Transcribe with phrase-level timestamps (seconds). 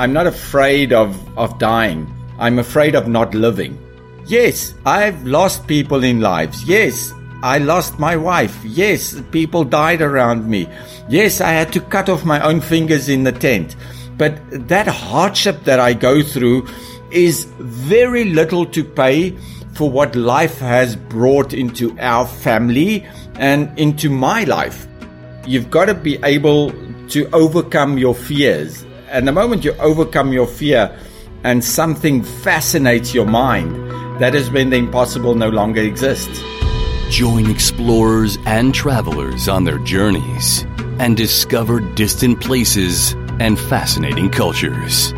[0.00, 2.10] I'm not afraid of, of dying.
[2.38, 3.78] I'm afraid of not living.
[4.24, 6.64] Yes, I've lost people in lives.
[6.64, 7.12] Yes,
[7.42, 8.58] I lost my wife.
[8.64, 10.66] Yes, people died around me.
[11.10, 13.76] Yes, I had to cut off my own fingers in the tent.
[14.16, 14.40] But
[14.70, 16.66] that hardship that I go through
[17.10, 19.36] is very little to pay
[19.74, 24.88] for what life has brought into our family and into my life.
[25.46, 26.72] You've got to be able
[27.08, 28.86] to overcome your fears.
[29.10, 30.96] And the moment you overcome your fear
[31.42, 33.74] and something fascinates your mind,
[34.22, 36.40] that is when the impossible no longer exists.
[37.10, 40.64] Join explorers and travelers on their journeys
[41.00, 45.10] and discover distant places and fascinating cultures.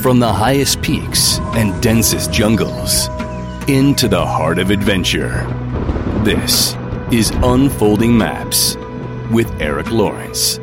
[0.00, 3.08] From the highest peaks and densest jungles
[3.68, 5.44] into the heart of adventure.
[6.22, 6.76] This
[7.10, 8.76] is Unfolding Maps
[9.32, 10.60] with Eric Lawrence.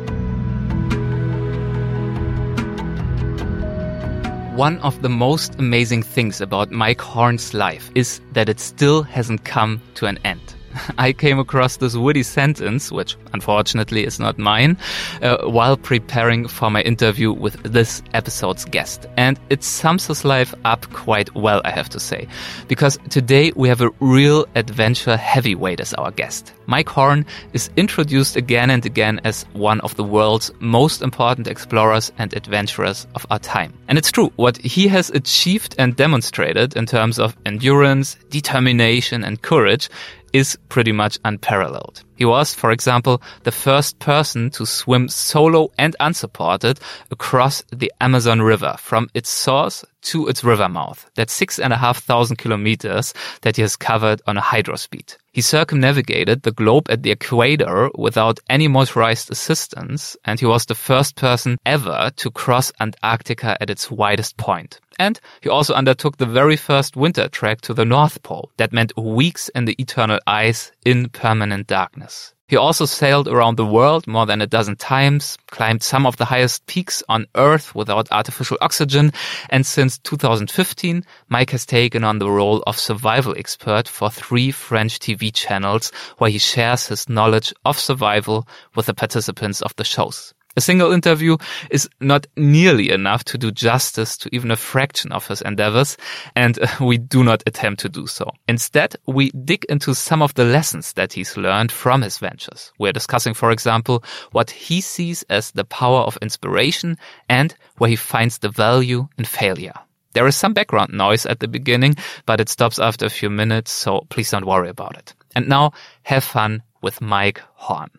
[4.56, 9.44] One of the most amazing things about Mike Horn's life is that it still hasn't
[9.44, 10.55] come to an end.
[10.98, 14.76] I came across this witty sentence, which unfortunately is not mine,
[15.22, 19.06] uh, while preparing for my interview with this episode's guest.
[19.16, 22.28] And it sums his life up quite well, I have to say.
[22.68, 26.52] Because today we have a real adventure heavyweight as our guest.
[26.66, 32.12] Mike Horn is introduced again and again as one of the world's most important explorers
[32.18, 33.72] and adventurers of our time.
[33.88, 39.40] And it's true, what he has achieved and demonstrated in terms of endurance, determination, and
[39.40, 39.88] courage
[40.36, 42.02] is pretty much unparalleled.
[42.16, 48.40] He was, for example, the first person to swim solo and unsupported across the Amazon
[48.42, 51.10] River from its source to its river mouth.
[51.14, 53.12] That's six and a half thousand kilometers
[53.42, 55.16] that he has covered on a hydrospeed.
[55.32, 60.74] He circumnavigated the globe at the equator without any motorized assistance, and he was the
[60.74, 64.80] first person ever to cross Antarctica at its widest point.
[64.98, 68.50] And he also undertook the very first winter trek to the North Pole.
[68.56, 72.34] That meant weeks in the eternal ice in permanent darkness.
[72.48, 76.24] He also sailed around the world more than a dozen times, climbed some of the
[76.24, 79.12] highest peaks on Earth without artificial oxygen,
[79.50, 85.00] and since 2015, Mike has taken on the role of survival expert for three French
[85.00, 88.46] TV channels where he shares his knowledge of survival
[88.76, 90.32] with the participants of the shows.
[90.58, 91.36] A single interview
[91.70, 95.98] is not nearly enough to do justice to even a fraction of his endeavors,
[96.34, 98.30] and uh, we do not attempt to do so.
[98.48, 102.72] Instead, we dig into some of the lessons that he's learned from his ventures.
[102.78, 104.02] We're discussing, for example,
[104.32, 106.96] what he sees as the power of inspiration
[107.28, 109.74] and where he finds the value in failure.
[110.14, 113.70] There is some background noise at the beginning, but it stops after a few minutes,
[113.72, 115.12] so please don't worry about it.
[115.34, 115.72] And now,
[116.04, 117.90] have fun with Mike Horn.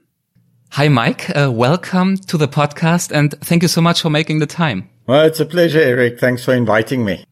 [0.72, 1.36] Hi, Mike.
[1.36, 4.90] Uh, welcome to the podcast and thank you so much for making the time.
[5.08, 6.20] Well, it's a pleasure, Eric.
[6.20, 7.24] Thanks for inviting me.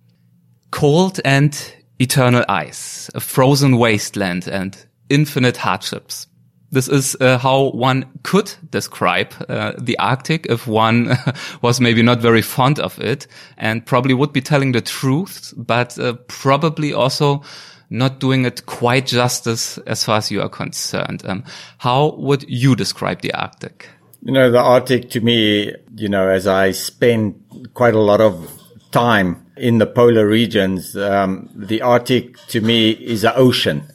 [0.72, 4.76] Cold and eternal ice, a frozen wasteland and
[5.10, 6.28] infinite hardships.
[6.72, 11.16] This is uh, how one could describe uh, the Arctic if one
[11.62, 16.00] was maybe not very fond of it and probably would be telling the truth, but
[16.00, 17.44] uh, probably also
[17.90, 21.24] not doing it quite justice as far as you are concerned.
[21.26, 21.44] Um,
[21.78, 23.90] how would you describe the Arctic?
[24.22, 28.52] You know, the Arctic to me, you know, as I spend quite a lot of
[28.92, 33.88] time in the polar regions, um, the Arctic to me is an ocean.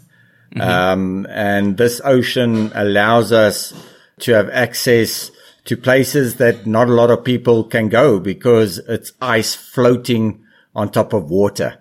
[0.55, 0.61] Mm-hmm.
[0.61, 3.73] Um, and this ocean allows us
[4.21, 5.31] to have access
[5.65, 10.91] to places that not a lot of people can go because it's ice floating on
[10.91, 11.79] top of water.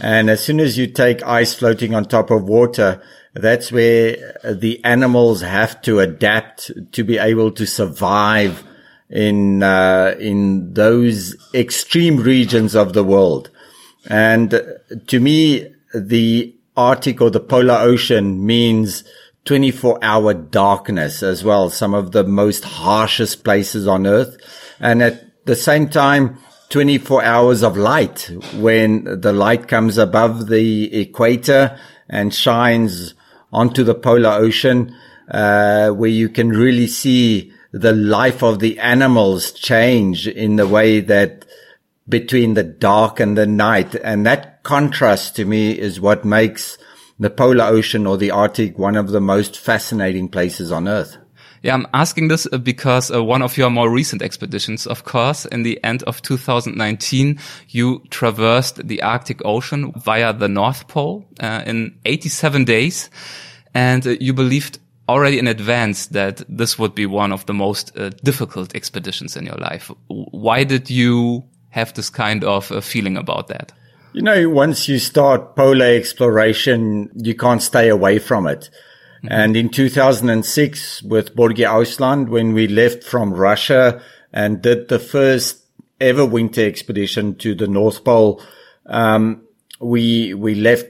[0.00, 3.02] And as soon as you take ice floating on top of water,
[3.34, 8.64] that's where the animals have to adapt to be able to survive
[9.08, 13.50] in uh, in those extreme regions of the world.
[14.08, 14.62] And
[15.06, 19.04] to me, the Arctic or the polar ocean means
[19.44, 21.70] 24 hour darkness as well.
[21.70, 24.36] Some of the most harshest places on earth.
[24.80, 26.38] And at the same time,
[26.70, 31.78] 24 hours of light when the light comes above the equator
[32.08, 33.14] and shines
[33.52, 34.94] onto the polar ocean,
[35.30, 41.00] uh, where you can really see the life of the animals change in the way
[41.00, 41.44] that
[42.08, 43.94] between the dark and the night.
[43.96, 46.78] And that contrast to me is what makes
[47.18, 51.16] the polar ocean or the Arctic one of the most fascinating places on earth.
[51.62, 55.46] Yeah, I'm asking this uh, because uh, one of your more recent expeditions, of course,
[55.46, 57.38] in the end of 2019,
[57.68, 63.10] you traversed the Arctic Ocean via the North Pole uh, in 87 days.
[63.74, 67.96] And uh, you believed already in advance that this would be one of the most
[67.96, 69.90] uh, difficult expeditions in your life.
[70.08, 73.72] Why did you have this kind of uh, feeling about that?
[74.12, 78.70] You know, once you start polar exploration, you can't stay away from it.
[79.26, 79.40] Mm-hmm.
[79.40, 84.00] And in 2006 with Børge Ousland, when we left from Russia
[84.32, 85.64] and did the first
[86.00, 88.40] ever winter expedition to the North Pole,
[88.86, 89.42] um,
[89.80, 90.86] we, we left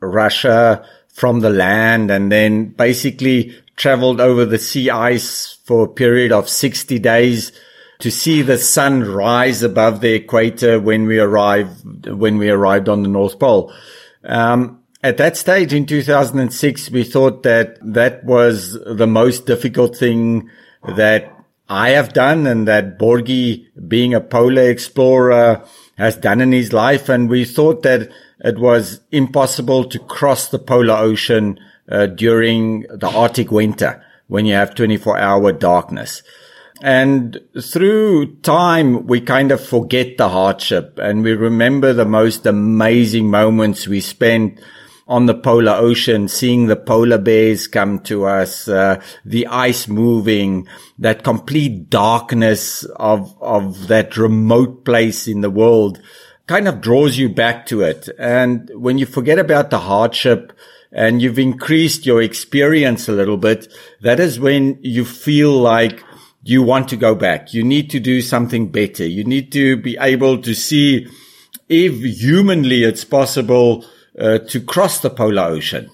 [0.00, 6.32] Russia from the land and then basically traveled over the sea ice for a period
[6.32, 7.52] of 60 days
[8.00, 13.02] to see the sun rise above the equator when we arrived, when we arrived on
[13.02, 13.72] the North Pole.
[14.24, 20.50] Um, at that stage in 2006, we thought that that was the most difficult thing
[20.96, 21.32] that
[21.68, 25.64] I have done and that Børge, being a polar explorer,
[25.96, 27.08] has done in his life.
[27.08, 28.10] And we thought that
[28.40, 34.54] it was impossible to cross the polar ocean uh, during the Arctic winter when you
[34.54, 36.22] have 24 hour darkness.
[36.80, 43.30] And through time, we kind of forget the hardship and we remember the most amazing
[43.30, 44.60] moments we spent
[45.08, 50.68] on the polar ocean, seeing the polar bears come to us, uh, the ice moving,
[50.98, 56.00] that complete darkness of, of that remote place in the world
[56.46, 58.08] kind of draws you back to it.
[58.18, 60.52] And when you forget about the hardship,
[60.90, 63.70] and you've increased your experience a little bit,
[64.00, 66.02] that is when you feel like
[66.42, 67.52] you want to go back.
[67.52, 69.04] You need to do something better.
[69.04, 71.06] You need to be able to see
[71.68, 73.84] if humanly it's possible
[74.18, 75.90] uh, to cross the polar ocean.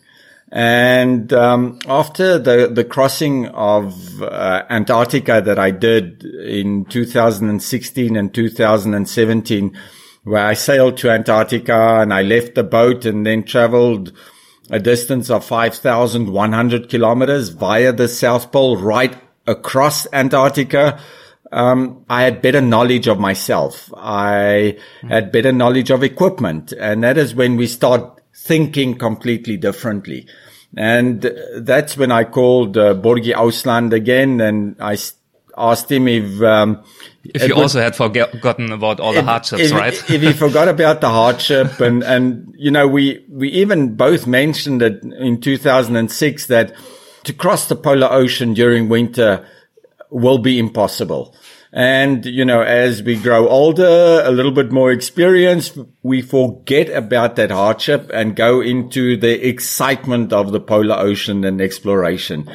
[0.52, 8.32] And um, after the the crossing of uh, Antarctica that I did in 2016 and
[8.32, 9.76] 2017,
[10.22, 14.12] where I sailed to Antarctica and I left the boat and then traveled
[14.70, 19.16] a distance of 5,100 kilometers via the South Pole right
[19.46, 21.00] across Antarctica.
[21.52, 23.92] Um, I had better knowledge of myself.
[23.96, 24.78] I
[25.08, 26.72] had better knowledge of equipment.
[26.72, 30.26] And that is when we start thinking completely differently.
[30.76, 31.22] And
[31.56, 34.96] that's when I called uh, Børge Ousland again and I
[35.56, 36.82] asked him if um,
[37.22, 40.10] if you also had forgotten about all the if, hardships, if, right?
[40.10, 44.82] if he forgot about the hardship and and you know we we even both mentioned
[44.82, 46.74] it in 2006 that
[47.24, 49.46] to cross the polar ocean during winter
[50.10, 51.34] will be impossible.
[51.76, 57.34] And, you know, as we grow older, a little bit more experience, we forget about
[57.36, 62.48] that hardship and go into the excitement of the polar ocean and exploration.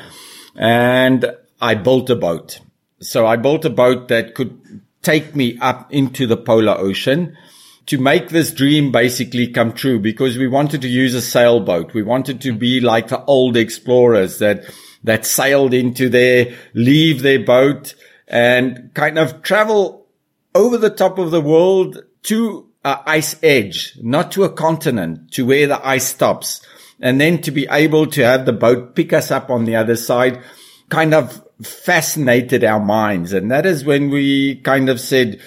[0.56, 2.62] And I built a boat
[3.02, 7.38] so I built a boat that could take me up into the polar ocean
[7.86, 11.94] to make this dream basically come true because we wanted to use a sailboat.
[11.94, 14.66] We wanted to be like the old explorers that,
[15.04, 17.96] that sailed into there, leave their boat
[18.30, 20.08] and kind of travel
[20.54, 25.46] over the top of the world to a ice edge, not to a continent, to
[25.46, 26.62] where the ice stops.
[27.02, 29.96] And then to be able to have the boat pick us up on the other
[29.96, 30.42] side,
[30.90, 33.34] kind of fascinated our minds.
[33.34, 35.40] And that is when we kind of said,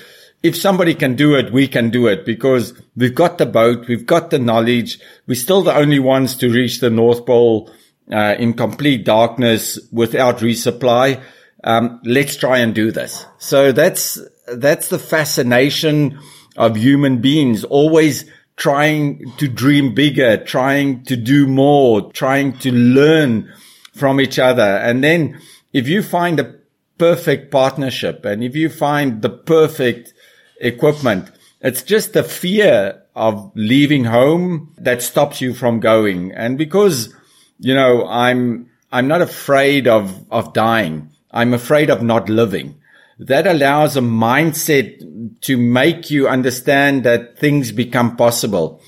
[0.42, 4.06] if somebody can do it, we can do it because we've got the boat, we've
[4.06, 4.98] got the knowledge.
[5.26, 7.70] We're still the only ones to reach the North Pole
[8.10, 11.22] uh, in complete darkness without resupply.
[11.64, 13.24] Um, let's try and do this.
[13.38, 16.18] So that's that's the fascination
[16.56, 18.24] of human beings, always
[18.56, 23.52] trying to dream bigger, trying to do more, trying to learn
[23.94, 25.40] from each other, and then
[25.72, 26.54] if you find a
[26.98, 30.14] perfect partnership and if you find the perfect
[30.60, 36.32] equipment, it's just the fear of leaving home that stops you from going.
[36.32, 37.14] And because,
[37.58, 41.10] you know, I'm, I'm not afraid of, of dying.
[41.32, 42.80] I'm afraid of not living.
[43.18, 48.82] That allows a mindset to make you understand that things become possible.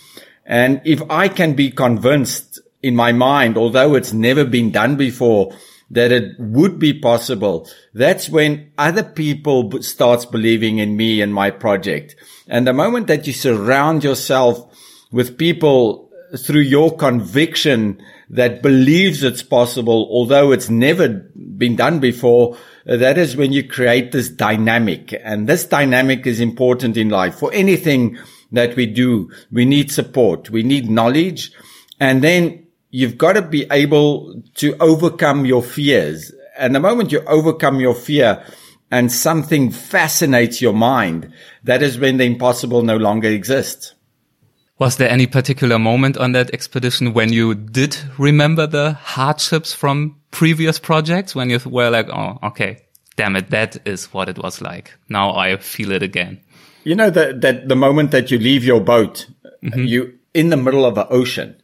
[0.45, 5.55] And if I can be convinced in my mind, although it's never been done before,
[5.91, 11.51] that it would be possible, that's when other people starts believing in me and my
[11.51, 12.17] project.
[12.49, 14.71] And the moment that you surround yourself
[15.13, 22.57] with people through your conviction that believes it's possible, although it's never been done before,
[22.89, 25.15] uh, that is when you create this dynamic.
[25.23, 27.37] And this dynamic is important in life.
[27.37, 28.19] For anything
[28.53, 30.51] that we do, we need support.
[30.51, 31.53] We need knowledge.
[32.01, 36.33] And then you've got to be able to overcome your fears.
[36.57, 38.45] And the moment you overcome your fear
[38.91, 41.33] and something fascinates your mind,
[41.65, 43.95] that is when the impossible no longer exists.
[44.79, 50.17] Was there any particular moment on that expedition when you did remember the hardships from
[50.33, 52.85] previous projects when you were like, oh, okay,
[53.17, 54.93] damn it, that is what it was like.
[55.09, 56.41] Now I feel it again.
[56.83, 59.27] You know that that the moment that you leave your boat,
[59.63, 59.85] mm-hmm.
[59.85, 61.57] you in the middle of the ocean.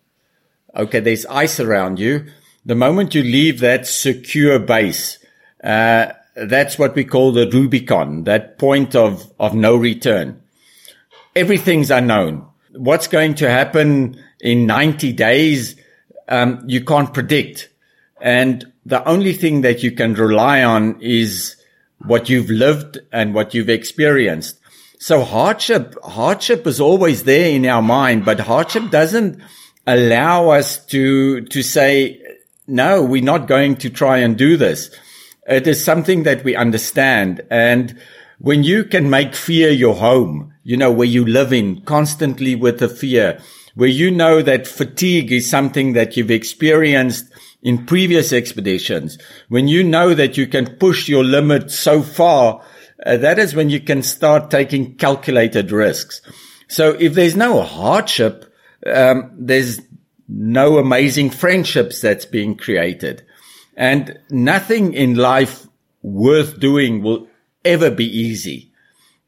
[0.75, 2.27] Okay, there's ice around you.
[2.65, 5.19] The moment you leave that secure base,
[5.65, 10.43] uh, that's what we call the Rubicon, that point of, of no return.
[11.35, 12.47] Everything's unknown.
[12.73, 15.77] What's going to happen in 90 days,
[16.29, 17.69] um, you can't predict.
[18.21, 21.57] And the only thing that you can rely on is
[22.07, 24.59] what you've lived and what you've experienced.
[24.99, 29.41] So hardship, hardship is always there in our mind, but hardship doesn't
[29.87, 32.21] allow us to, to say,
[32.67, 34.91] no, we're not going to try and do this.
[35.47, 37.41] It is something that we understand.
[37.51, 37.99] And
[38.39, 42.79] when you can make fear your home, you know, where you live in constantly with
[42.79, 43.41] the fear,
[43.75, 49.85] where you know that fatigue is something that you've experienced in previous expeditions, when you
[49.85, 52.63] know that you can push your limit so far
[53.05, 56.21] uh, that is when you can start taking calculated risks.
[56.69, 58.53] So if there's no hardship,
[58.87, 59.81] um, there's
[60.29, 63.25] no amazing friendships that's being created.
[63.77, 65.67] And nothing in life
[66.03, 67.29] worth doing will
[67.65, 68.70] ever be easy.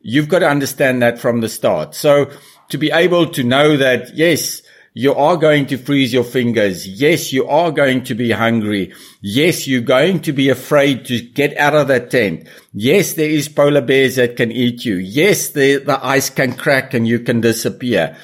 [0.02, 1.94] You've got to understand that from the start.
[1.94, 2.30] So
[2.68, 4.62] to be able to know that, yes,
[4.94, 6.86] you are going to freeze your fingers.
[6.86, 8.92] Yes, you are going to be hungry.
[9.22, 12.46] Yes, you're going to be afraid to get out of that tent.
[12.74, 14.96] Yes, there is polar bears that can eat you.
[14.96, 18.16] Yes, the, the ice can crack and you can disappear.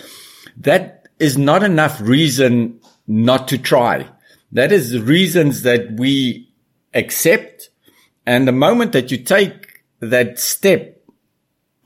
[0.59, 4.07] That is not enough reason not to try.
[4.53, 6.53] That is the reasons that we
[6.93, 7.71] accept.
[8.27, 10.98] And the moment that you take that step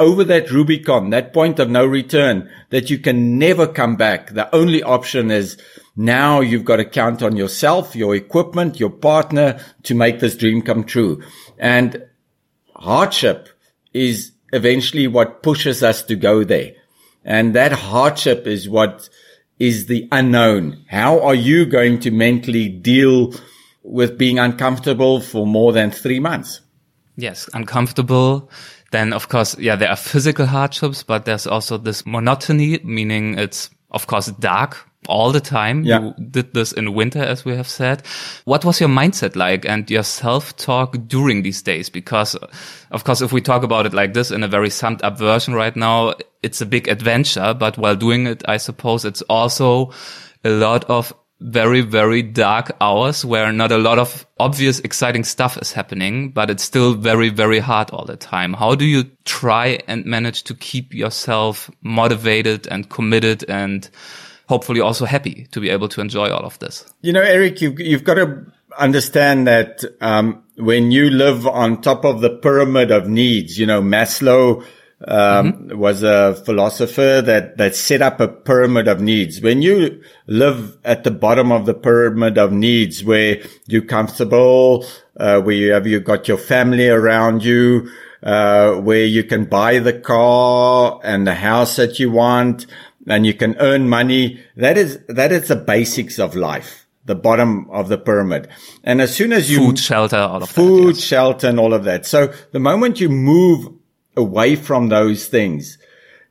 [0.02, 4.32] over that Rubicon, that point of no return that you can never come back.
[4.32, 5.56] The only option is
[5.97, 10.62] now you've got to count on yourself, your equipment, your partner to make this dream
[10.62, 11.23] come true.
[11.59, 12.04] And
[12.75, 13.49] hardship
[13.92, 16.73] is eventually what pushes us to go there.
[17.25, 19.09] And that hardship is what
[19.59, 20.85] is the unknown.
[20.88, 23.35] How are you going to mentally deal
[23.82, 26.61] with being uncomfortable for more than three months?
[27.16, 28.50] Yes, uncomfortable
[28.92, 33.70] then of course, yeah, there are physical hardships, but there's also this monotony, meaning it's
[33.90, 35.82] of course dark all the time.
[35.82, 36.00] Yeah.
[36.00, 38.06] You did this in winter, as we have said.
[38.44, 41.90] What was your mindset like and your self-talk during these days?
[41.90, 42.37] Because,
[42.90, 45.54] of course, if we talk about it like this in a very summed up version
[45.54, 49.92] right now, it's a big adventure, but while doing it, I suppose it's also
[50.44, 55.56] a lot of very, very dark hours where not a lot of obvious, exciting stuff
[55.58, 58.52] is happening, but it's still very, very hard all the time.
[58.54, 63.88] How do you try and manage to keep yourself motivated and committed and
[64.49, 66.84] hopefully also happy to be able to enjoy all of this?
[67.00, 68.46] You know, Eric, you've, you've got to
[68.78, 73.82] understand that, um, when you live on top of the pyramid of needs, you know,
[73.82, 74.64] Maslow,
[75.09, 75.78] um, mm-hmm.
[75.78, 79.40] was a philosopher that, that set up a pyramid of needs.
[79.40, 85.40] When you live at the bottom of the pyramid of needs where you're comfortable, uh,
[85.40, 87.90] where you have, you got your family around you,
[88.23, 92.66] uh, where you can buy the car and the house that you want
[93.09, 94.40] and you can earn money.
[94.56, 98.49] That is, that is the basics of life the bottom of the pyramid.
[98.85, 101.04] And as soon as you food, shelter, all of food, that, yes.
[101.04, 102.06] shelter, and all of that.
[102.06, 103.75] So the moment you move
[104.16, 105.78] away from those things,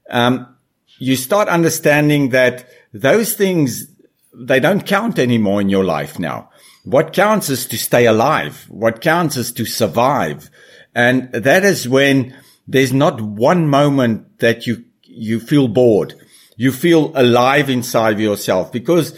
[0.09, 0.55] um,
[0.99, 3.87] you start understanding that those things,
[4.33, 6.49] they don't count anymore in your life now.
[6.83, 8.65] What counts is to stay alive.
[8.69, 10.49] What counts is to survive.
[10.93, 12.35] And that is when
[12.67, 16.15] there's not one moment that you, you feel bored.
[16.57, 19.17] You feel alive inside yourself because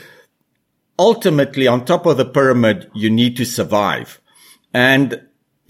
[0.97, 4.21] ultimately on top of the pyramid, you need to survive.
[4.73, 5.21] And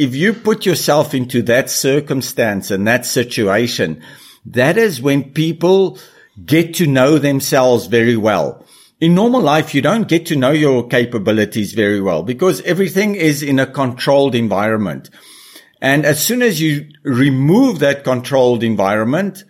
[0.03, 4.03] if you put yourself into that circumstance and that situation,
[4.45, 5.97] that is when people
[6.45, 8.65] get to know themselves very well.
[8.99, 13.41] In normal life, you don't get to know your capabilities very well because everything is
[13.41, 15.09] in a controlled environment.
[15.81, 19.43] And as soon as you remove that controlled environment,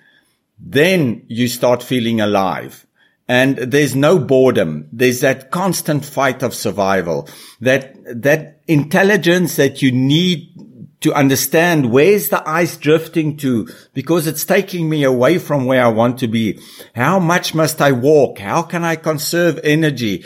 [0.59, 2.85] then you start feeling alive.
[3.27, 4.89] And there's no boredom.
[4.91, 7.29] There's that constant fight of survival,
[7.61, 10.49] that, that intelligence that you need
[11.03, 15.89] to understand where's the ice drifting to because it's taking me away from where I
[15.89, 16.59] want to be.
[16.95, 18.39] How much must I walk?
[18.39, 20.23] How can I conserve energy?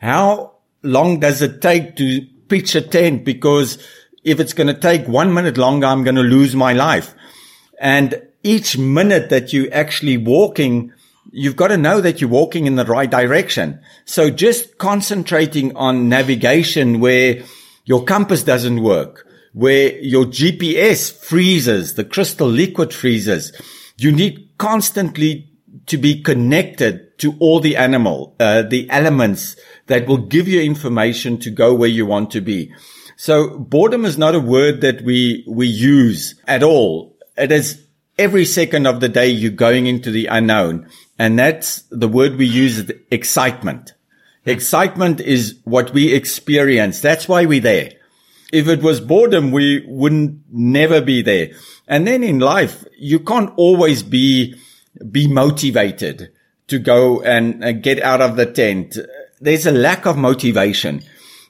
[0.00, 3.24] How long does it take to pitch a tent?
[3.24, 3.84] Because
[4.22, 7.12] if it's going to take one minute longer, I'm going to lose my life.
[7.80, 10.92] And each minute that you actually walking,
[11.30, 13.80] you've got to know that you're walking in the right direction.
[14.04, 17.42] So just concentrating on navigation where
[17.84, 23.52] your compass doesn't work, where your GPS freezes, the crystal liquid freezes.
[23.96, 25.48] You need constantly
[25.86, 31.38] to be connected to all the animal, uh, the elements that will give you information
[31.38, 32.72] to go where you want to be.
[33.16, 37.18] So boredom is not a word that we, we use at all.
[37.36, 37.84] It is
[38.20, 40.88] every second of the day you're going into the unknown.
[41.18, 43.94] And that's the word we use excitement.
[44.44, 47.00] Excitement is what we experience.
[47.00, 47.92] That's why we're there.
[48.52, 51.52] If it was boredom, we wouldn't never be there.
[51.88, 54.54] And then in life, you can't always be,
[55.10, 56.30] be motivated
[56.68, 58.98] to go and, get out of the tent.
[59.40, 61.02] There's a lack of motivation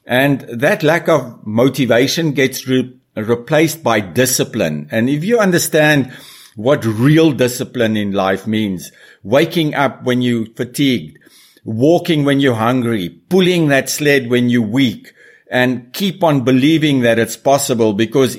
[0.07, 4.89] and that lack of motivation gets re- replaced by discipline.
[4.91, 6.12] And if you understand
[6.57, 8.92] what real discipline in life means,
[9.23, 11.19] waking up when you're fatigued,
[11.64, 15.12] walking when you're hungry, pulling that sled when you're weak,
[15.50, 18.37] and keep on believing that it's possible because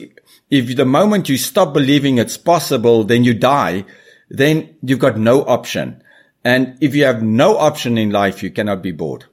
[0.50, 3.86] if the moment you stop believing it's possible, then you die,
[4.30, 6.04] then you've got no option.
[6.44, 9.26] And if you have no option in life, you cannot be bored.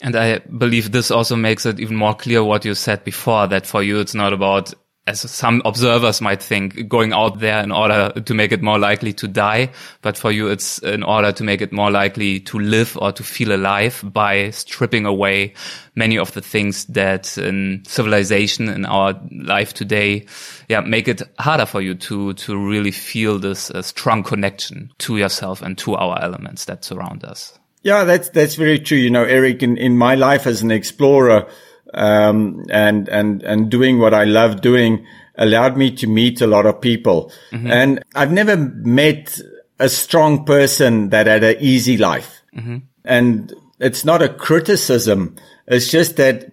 [0.00, 3.66] And I believe this also makes it even more clear what you said before, that
[3.66, 4.74] for you, it's not about
[5.06, 9.12] as some observers might think, going out there in order to make it more likely
[9.12, 9.70] to die.
[10.02, 13.22] But for you, it's in order to make it more likely to live or to
[13.22, 15.54] feel alive by stripping away
[15.94, 20.26] many of the things that in civilization in our life today,
[20.68, 25.18] yeah, make it harder for you to, to really feel this uh, strong connection to
[25.18, 27.56] yourself and to our elements that surround us.
[27.82, 28.98] Yeah, that's, that's very true.
[28.98, 31.48] You know, Eric, in, in my life as an explorer,
[31.94, 35.06] um, and and and doing what I love doing
[35.38, 37.32] allowed me to meet a lot of people.
[37.50, 37.70] Mm-hmm.
[37.70, 39.38] And I've never met
[39.78, 42.40] a strong person that had an easy life.
[42.56, 42.78] Mm-hmm.
[43.04, 45.36] And it's not a criticism.
[45.66, 46.52] It's just that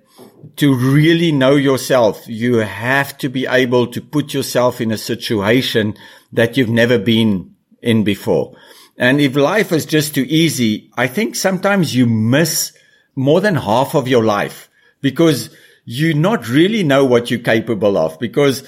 [0.58, 5.96] to really know yourself, you have to be able to put yourself in a situation
[6.34, 8.56] that you've never been in before.
[8.98, 12.74] And if life is just too easy, I think sometimes you miss
[13.16, 14.70] more than half of your life
[15.04, 15.50] because
[15.86, 18.18] you not really know what you're capable of.
[18.18, 18.68] Because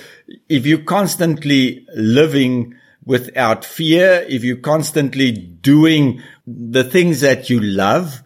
[0.49, 8.21] if you're constantly living without fear, if you're constantly doing the things that you love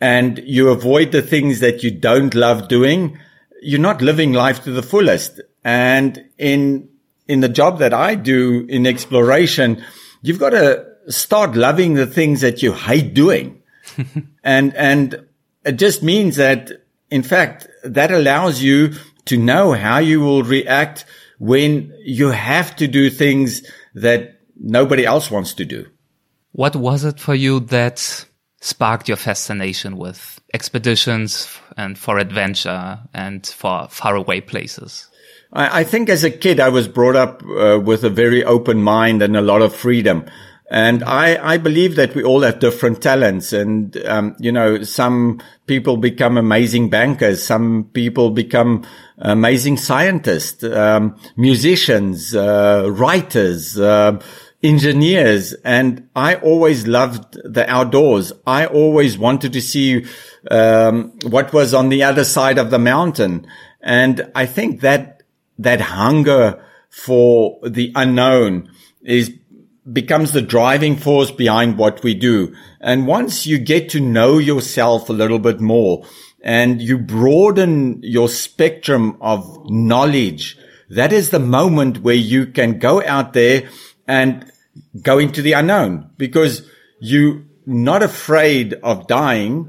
[0.00, 3.18] and you avoid the things that you don't love doing,
[3.62, 5.40] you're not living life to the fullest.
[5.64, 6.90] And in,
[7.26, 9.82] in the job that I do in exploration,
[10.20, 13.62] you've got to start loving the things that you hate doing.
[14.44, 15.26] and, and
[15.64, 16.70] it just means that
[17.10, 18.94] in fact, that allows you
[19.26, 21.04] to know how you will react
[21.38, 23.62] when you have to do things
[23.94, 25.86] that nobody else wants to do.
[26.52, 28.26] What was it for you that
[28.60, 35.08] sparked your fascination with expeditions and for adventure and for faraway places?
[35.52, 38.82] I, I think as a kid, I was brought up uh, with a very open
[38.82, 40.26] mind and a lot of freedom.
[40.70, 45.42] And I, I believe that we all have different talents and, um, you know, some
[45.66, 47.42] people become amazing bankers.
[47.42, 48.86] Some people become
[49.18, 54.20] amazing scientists, um, musicians, uh, writers, uh,
[54.62, 55.54] engineers.
[55.64, 58.32] And I always loved the outdoors.
[58.46, 60.06] I always wanted to see,
[60.52, 63.44] um, what was on the other side of the mountain.
[63.80, 65.24] And I think that,
[65.58, 68.70] that hunger for the unknown
[69.02, 69.34] is
[69.90, 72.54] becomes the driving force behind what we do.
[72.80, 76.04] And once you get to know yourself a little bit more
[76.42, 80.58] and you broaden your spectrum of knowledge,
[80.90, 83.68] that is the moment where you can go out there
[84.06, 84.50] and
[85.02, 86.68] go into the unknown because
[87.00, 89.68] you're not afraid of dying.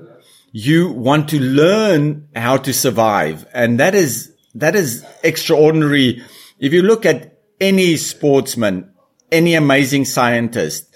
[0.52, 3.45] You want to learn how to survive.
[3.54, 6.24] And that is, that is extraordinary.
[6.60, 8.90] If you look at any sportsman,
[9.32, 10.94] any amazing scientist,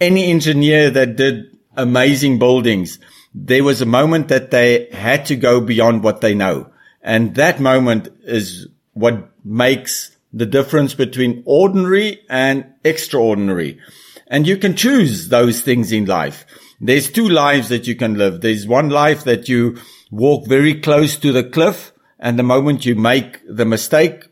[0.00, 2.98] any engineer that did amazing buildings,
[3.34, 6.70] there was a moment that they had to go beyond what they know.
[7.02, 13.78] And that moment is what makes the difference between ordinary and extraordinary.
[14.26, 16.46] And you can choose those things in life.
[16.80, 18.40] There's two lives that you can live.
[18.40, 19.78] There's one life that you
[20.10, 24.28] walk very close to the cliff and the moment you make the mistake,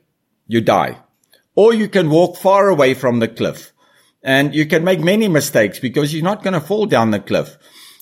[0.46, 1.01] you die.
[1.54, 3.72] Or you can walk far away from the cliff
[4.22, 7.56] and you can make many mistakes because you're not going to fall down the cliff.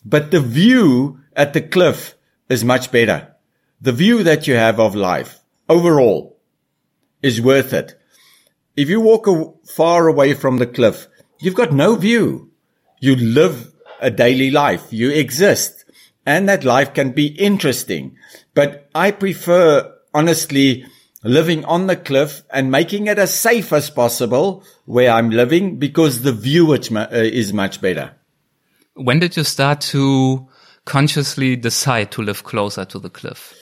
[0.04, 2.14] But the view at the cliff
[2.48, 3.34] is much better.
[3.80, 6.38] The view that you have of life overall
[7.22, 7.98] is worth it.
[8.76, 9.26] If you walk
[9.66, 11.08] far away from the cliff,
[11.40, 12.50] you've got no view.
[13.00, 14.92] You live a daily life.
[14.92, 15.84] You exist
[16.26, 18.16] and that life can be interesting.
[18.54, 20.86] But I prefer honestly
[21.22, 26.22] living on the cliff and making it as safe as possible where I'm living because
[26.22, 28.12] the view uh, is much better.
[28.94, 30.48] When did you start to
[30.84, 33.54] consciously decide to live closer to the cliff?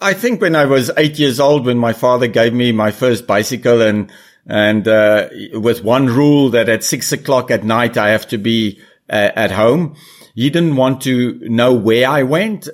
[0.00, 3.26] I think when I was eight years old, when my father gave me my first
[3.26, 4.10] bicycle and,
[4.46, 8.80] and, uh, with one rule that at six o'clock at night, I have to be
[9.10, 9.96] uh, at home.
[10.34, 12.68] He didn't want to know where I went.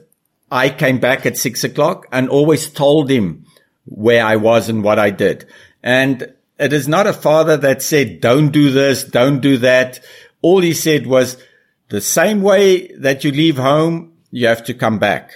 [0.51, 3.42] I came back at six o'clock and always told him
[3.85, 5.47] where I was and what I did.
[5.83, 10.01] And it is not a father that said, don't do this, don't do that.
[10.43, 11.37] All he said was
[11.89, 15.33] the same way that you leave home, you have to come back.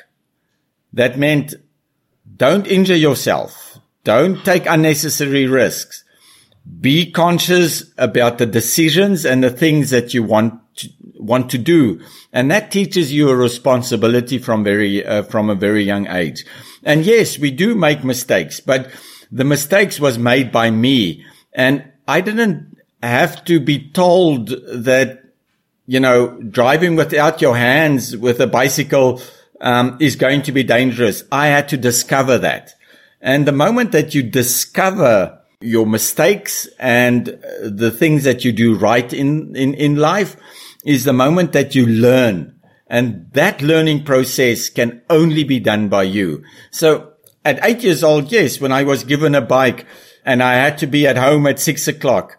[0.93, 1.55] That meant
[2.37, 3.79] don't injure yourself.
[4.05, 6.05] Don't take unnecessary risks.
[6.81, 12.01] Be conscious about the decisions and the things that you want to, want to do.
[12.33, 16.45] And that teaches you a responsibility from very, uh, from a very young age.
[16.87, 18.91] And yes, we do make mistakes, but
[19.31, 25.25] the mistakes was made by me and I didn't have to be told that,
[25.87, 29.21] you know, driving without your hands with a bicycle
[29.61, 31.25] um, is going to be dangerous.
[31.33, 32.75] I had to discover that.
[33.21, 37.27] And the moment that you discover your mistakes and
[37.63, 40.37] the things that you do right in, in, in life
[40.85, 42.56] is the moment that you learn.
[42.89, 46.45] And that learning process can only be done by you.
[46.71, 49.87] So at eight years old, yes, when I was given a bike
[50.25, 52.39] and I had to be at home at six o'clock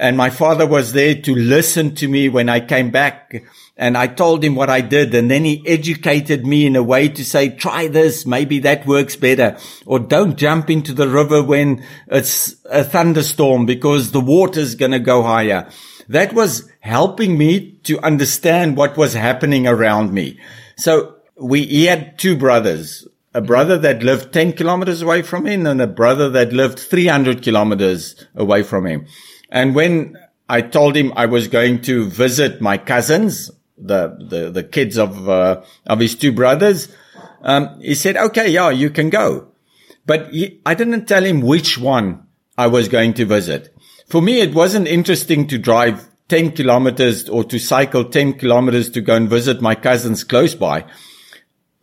[0.00, 3.42] and my father was there to listen to me when I came back
[3.76, 5.12] and I told him what I did.
[5.12, 8.24] And then he educated me in a way to say, try this.
[8.24, 9.58] Maybe that works better.
[9.86, 15.00] Or don't jump into the river when it's a thunderstorm because the water's going to
[15.00, 15.68] go higher.
[16.08, 20.38] That was helping me to understand what was happening around me.
[20.76, 25.66] So we, he had two brothers, a brother that lived 10 kilometers away from him
[25.66, 29.06] and a brother that lived 300 kilometers away from him.
[29.50, 30.16] And when
[30.48, 35.28] I told him I was going to visit my cousins, the the, the kids of
[35.28, 36.88] uh, of his two brothers.
[37.42, 39.48] Um, he said, "Okay, yeah, you can go,"
[40.06, 43.74] but he, I didn't tell him which one I was going to visit.
[44.08, 49.00] For me, it wasn't interesting to drive 10 kilometers or to cycle 10 kilometers to
[49.00, 50.84] go and visit my cousins close by.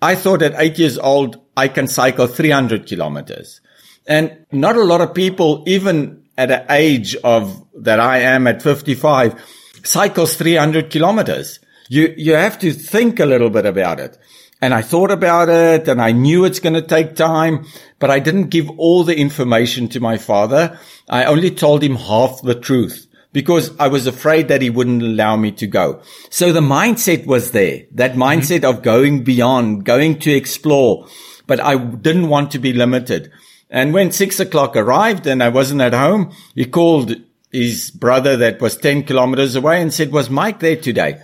[0.02, 3.62] I thought at eight years old, I can cycle 300 kilometers.
[4.08, 8.62] And not a lot of people, even at an age of that I am at
[8.62, 9.42] 55,
[9.84, 11.60] cycles 300 kilometers
[11.90, 14.18] you, you have to think a little bit about it.
[14.66, 17.68] And I thought about it and I knew it's going to take time,
[18.00, 20.80] but I didn't give all the information to my father.
[21.08, 25.36] I only told him half the truth because I was afraid that he wouldn't allow
[25.36, 26.02] me to go.
[26.32, 28.24] So the mindset was there, that mm-hmm.
[28.24, 28.76] mindset mm-hmm.
[28.76, 31.08] of going beyond, going to explore,
[31.46, 33.32] but I didn't want to be limited.
[33.70, 37.14] And when six o'clock arrived and I wasn't at home, he called
[37.52, 41.22] his brother that was 10 kilometers away and said, was Mike there today?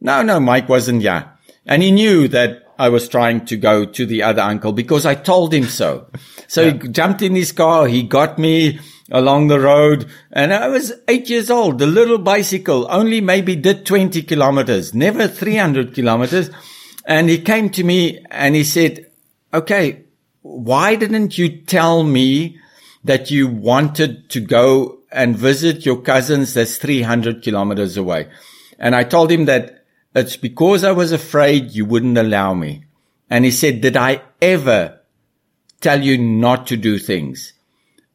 [0.00, 1.28] No, no, Mike wasn't Yeah,
[1.64, 5.14] And he knew that I was trying to go to the other uncle because I
[5.14, 6.06] told him so.
[6.48, 6.72] So yeah.
[6.72, 7.86] he jumped in his car.
[7.86, 11.78] He got me along the road and I was eight years old.
[11.78, 16.50] The little bicycle only maybe did 20 kilometers, never 300 kilometers.
[17.04, 19.10] And he came to me and he said,
[19.52, 20.04] okay,
[20.40, 22.58] why didn't you tell me
[23.04, 28.30] that you wanted to go and visit your cousins that's 300 kilometers away?
[28.78, 29.79] And I told him that
[30.14, 32.84] it's because I was afraid you wouldn't allow me.
[33.28, 35.00] And he said, did I ever
[35.80, 37.52] tell you not to do things?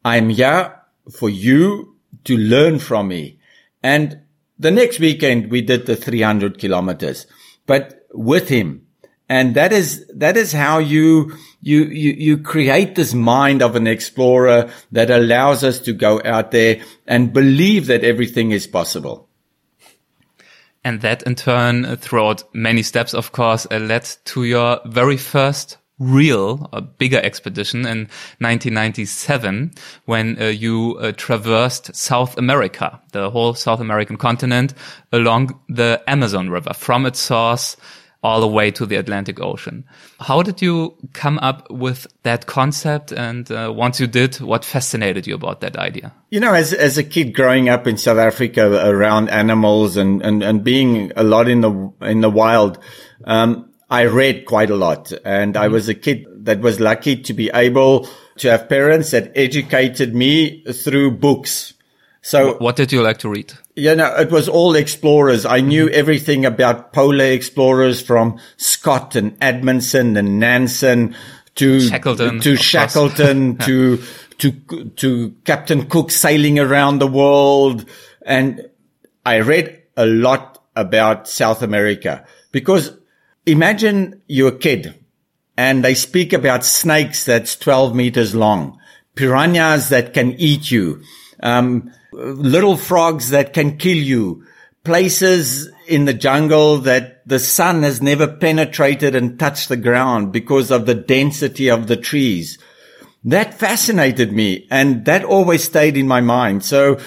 [0.04, 0.78] I'm here
[1.10, 3.38] for you to learn from me.
[3.82, 4.20] And
[4.58, 7.26] the next weekend we did the 300 kilometers,
[7.66, 8.86] but with him.
[9.28, 13.86] And that is, that is how you, you, you, you create this mind of an
[13.88, 19.25] explorer that allows us to go out there and believe that everything is possible.
[20.86, 25.78] And that in turn, throughout many steps, of course, uh, led to your very first
[25.98, 28.06] real uh, bigger expedition in
[28.38, 29.72] 1997
[30.04, 34.74] when uh, you uh, traversed South America, the whole South American continent
[35.10, 36.72] along the Amazon River.
[36.72, 37.76] From its source
[38.22, 39.84] all the way to the Atlantic Ocean.
[40.18, 43.12] How did you come up with that concept?
[43.12, 46.12] And uh, once you did, what fascinated you about that idea?
[46.30, 50.42] You know, as, as a kid growing up in South Africa around animals and, and,
[50.42, 52.78] and being a lot in the, in the wild,
[53.24, 55.64] um, I read quite a lot and mm -hmm.
[55.64, 60.14] I was a kid that was lucky to be able to have parents that educated
[60.14, 61.74] me through books.
[62.26, 63.52] So what did you like to read?
[63.76, 65.46] Yeah, no, it was all explorers.
[65.46, 65.94] I knew mm-hmm.
[65.94, 71.14] everything about polar explorers from Scott and Amundsen and Nansen
[71.54, 72.56] to Shackleton, to.
[72.56, 74.02] Shackleton, to
[74.38, 74.50] to
[74.96, 77.88] to Captain Cook sailing around the world,
[78.22, 78.70] and
[79.24, 82.90] I read a lot about South America because
[83.46, 84.98] imagine you're a kid
[85.56, 88.80] and they speak about snakes that's 12 meters long,
[89.14, 91.02] piranhas that can eat you,
[91.40, 94.44] um, little frogs that can kill you,
[94.84, 100.70] places in the jungle that the sun has never penetrated and touched the ground because
[100.70, 102.58] of the density of the trees.
[103.24, 106.64] That fascinated me and that always stayed in my mind.
[106.64, 106.98] So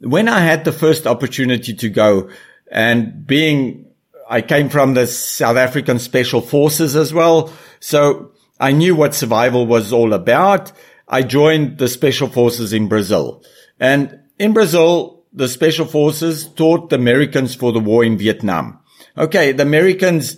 [0.00, 2.30] when I had the first opportunity to go
[2.70, 3.86] and being
[4.28, 7.52] I came from the South African Special Forces as well.
[7.78, 10.72] So I knew what survival was all about.
[11.08, 13.44] I joined the Special Forces in Brazil.
[13.78, 18.80] And in Brazil, the Special Forces taught the Americans for the war in Vietnam.
[19.16, 20.36] Okay, the Americans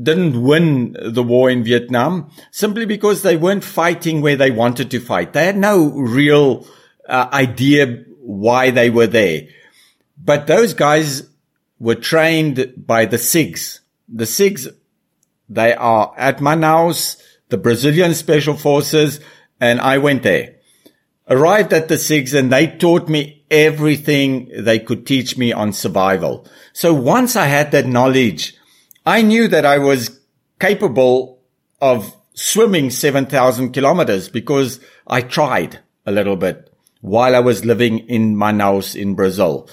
[0.00, 5.00] didn't win the war in Vietnam simply because they weren't fighting where they wanted to
[5.00, 5.32] fight.
[5.32, 6.66] They had no real
[7.08, 9.48] uh, idea why they were there.
[10.22, 11.28] But those guys
[11.78, 13.80] were trained by the CIGS.
[14.08, 14.74] The CIGS,
[15.48, 19.20] they are at Manaus, the Brazilian Special Forces,
[19.60, 20.56] and I went there.
[21.30, 26.46] Arrived at the CIGS and they taught me everything they could teach me on survival.
[26.72, 28.56] So once I had that knowledge,
[29.04, 30.20] I knew that I was
[30.58, 31.40] capable
[31.80, 38.34] of swimming 7,000 kilometers because I tried a little bit while I was living in
[38.36, 39.68] Manaus in Brazil.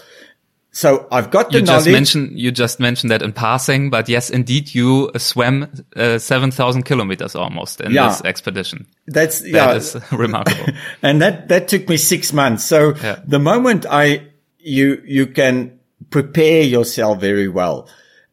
[0.75, 1.85] So I've got the you knowledge.
[1.85, 6.51] just mentioned you just mentioned that in passing, but yes, indeed, you swam uh, seven
[6.51, 8.09] thousand kilometers almost in Yeah.
[8.09, 8.85] this expedition.
[9.07, 10.73] That's That yeah, is remarkable.
[11.01, 12.65] and that that took me six months.
[12.65, 13.19] So Yeah.
[13.25, 14.27] the moment I
[14.59, 17.87] you you can prepare yourself very well,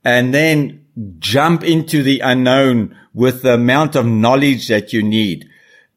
[0.04, 0.84] and then
[1.20, 5.48] jump into the unknown with the amount of knowledge that you need.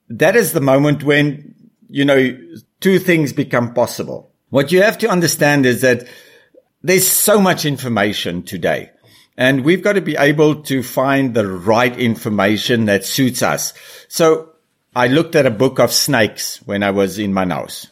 [0.10, 1.56] That is the moment when
[1.90, 2.38] you know
[2.82, 4.30] two things become possible.
[4.52, 6.06] What you have to understand is that
[6.86, 8.92] there's so much information today.
[9.38, 13.74] And we've got to be able to find the right information that suits us.
[14.08, 14.52] So
[14.96, 17.88] I looked at a book of snakes when I was in Manaus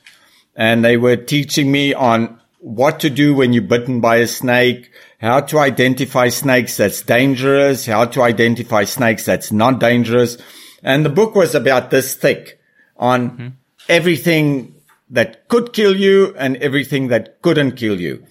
[0.55, 4.91] and they were teaching me on what to do when you're bitten by a snake,
[5.19, 10.37] how to identify snakes that's dangerous, how to identify snakes that's not dangerous.
[10.83, 12.59] And the book was about this thick
[12.95, 13.47] on mm-hmm.
[13.89, 14.75] everything
[15.09, 18.23] that could kill you and everything that couldn't kill you.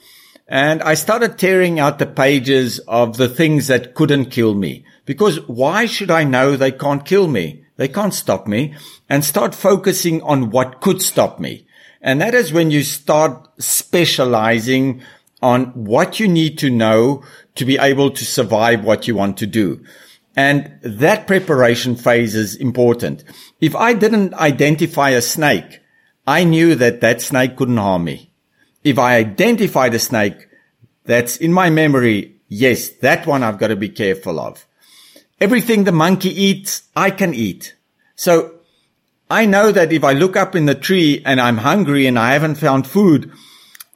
[0.48, 5.40] And I started tearing out the pages of the things that couldn't kill me because
[5.48, 7.64] why should I know they can't kill me?
[7.76, 8.74] They can't stop me
[9.08, 11.66] and start focusing on what could stop me.
[12.00, 15.02] And that is when you start specializing
[15.40, 17.24] on what you need to know
[17.54, 19.82] to be able to survive what you want to do.
[20.36, 23.24] And that preparation phase is important.
[23.60, 25.80] If I didn't identify a snake,
[26.26, 28.31] I knew that that snake couldn't harm me.
[28.84, 30.48] If I identify the snake
[31.04, 34.66] that's in my memory, yes, that one I've got to be careful of.
[35.40, 37.74] Everything the monkey eats, I can eat.
[38.14, 38.54] So
[39.30, 42.32] I know that if I look up in the tree and I'm hungry and I
[42.32, 43.32] haven't found food,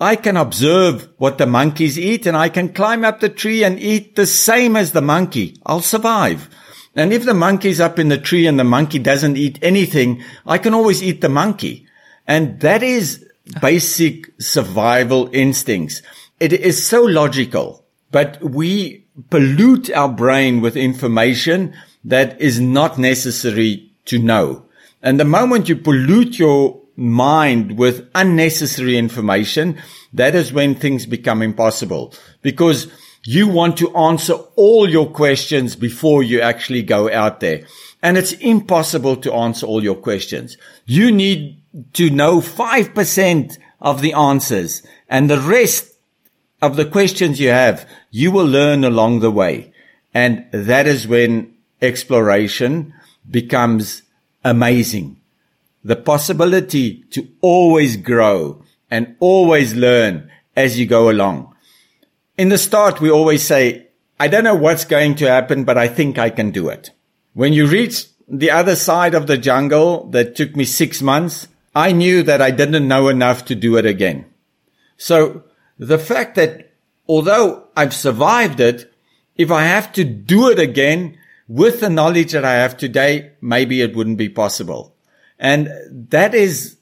[0.00, 3.78] I can observe what the monkeys eat and I can climb up the tree and
[3.78, 5.56] eat the same as the monkey.
[5.64, 6.48] I'll survive.
[6.94, 10.58] And if the monkey's up in the tree and the monkey doesn't eat anything, I
[10.58, 11.86] can always eat the monkey.
[12.26, 13.60] And that is Uh-huh.
[13.60, 16.02] basic survival instincts.
[16.40, 21.72] It is so logical, but we pollute our brain with information
[22.04, 24.66] that is not necessary to know.
[25.00, 29.78] And the moment you pollute your mind with unnecessary information,
[30.12, 32.88] that is when things become impossible because
[33.22, 37.64] you want to answer all your questions before you actually go out there.
[38.02, 40.56] And it's impossible to answer all your questions.
[40.84, 41.60] You need
[41.94, 45.94] to know 5% of the answers and the rest
[46.62, 49.72] of the questions you have, you will learn along the way.
[50.14, 52.94] And that is when exploration
[53.30, 54.02] becomes
[54.44, 55.20] amazing.
[55.84, 61.54] The possibility to always grow and always learn as you go along.
[62.38, 65.88] In the start, we always say, I don't know what's going to happen, but I
[65.88, 66.90] think I can do it.
[67.34, 71.92] When you reach the other side of the jungle that took me six months, I
[71.92, 74.24] knew that I didn't know enough to do it again.
[74.96, 75.44] So
[75.78, 76.72] the fact that
[77.06, 78.92] although I've survived it,
[79.36, 83.82] if I have to do it again with the knowledge that I have today, maybe
[83.82, 84.94] it wouldn't be possible.
[85.38, 85.68] And
[86.10, 86.78] that is,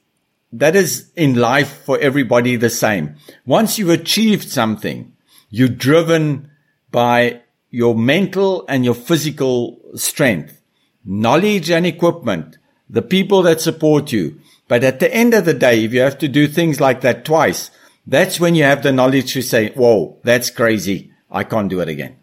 [0.52, 3.16] that is in life for everybody the same.
[3.44, 5.12] Once you've achieved something,
[5.50, 6.50] you're driven
[6.92, 10.60] by your mental and your physical strength.
[11.04, 14.40] knowledge and equipment, the people that support you.
[14.68, 17.24] But at the end of the day, if you have to do things like that
[17.24, 17.70] twice,
[18.06, 21.12] that's when you have the knowledge to say, whoa, that's crazy.
[21.30, 22.16] I can't do it again.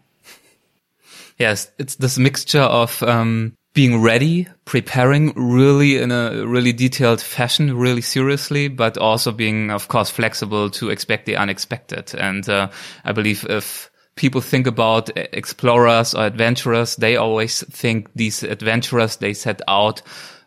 [1.38, 7.76] Yes, it's this mixture of um, being ready, preparing really in a really detailed fashion,
[7.76, 12.14] really seriously, but also being, of course, flexible to expect the unexpected.
[12.14, 12.68] And uh,
[13.04, 19.32] I believe if people think about explorers or adventurers, they always think these adventurers, they
[19.32, 20.02] set out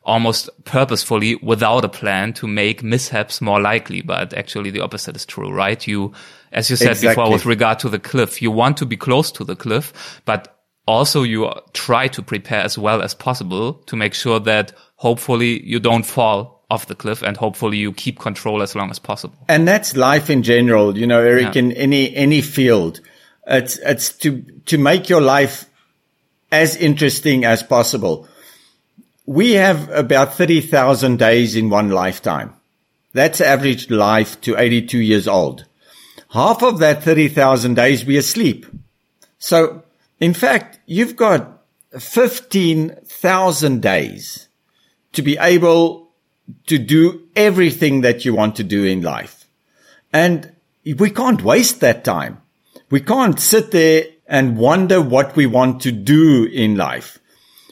[0.05, 4.01] almost purposefully without a plan to make mishaps more likely.
[4.01, 5.85] But actually the opposite is true, right?
[5.87, 6.13] You,
[6.51, 7.09] as you said exactly.
[7.09, 10.55] before, with regard to the cliff, you want to be close to the cliff, but
[10.87, 15.79] also you try to prepare as well as possible to make sure that hopefully you
[15.79, 19.37] don't fall off the cliff and hopefully you keep control as long as possible.
[19.47, 21.59] And that's life in general, you know, Eric, yeah.
[21.59, 23.01] in any, any field.
[23.47, 25.65] It's, it's to, to make your life
[26.51, 28.27] as interesting as possible.
[29.25, 32.53] We have about 30,000 days in one lifetime.
[33.13, 35.65] That's average life to 82 years old.
[36.31, 38.65] Half of that 30,000 days we asleep.
[39.39, 39.83] So
[40.19, 41.61] in fact, you've got
[41.97, 44.47] 15,000 days
[45.13, 46.09] to be able
[46.67, 49.45] to do everything that you want to do in life.
[50.13, 50.51] And
[50.85, 52.41] we can't waste that time.
[52.89, 57.19] We can't sit there and wonder what we want to do in life.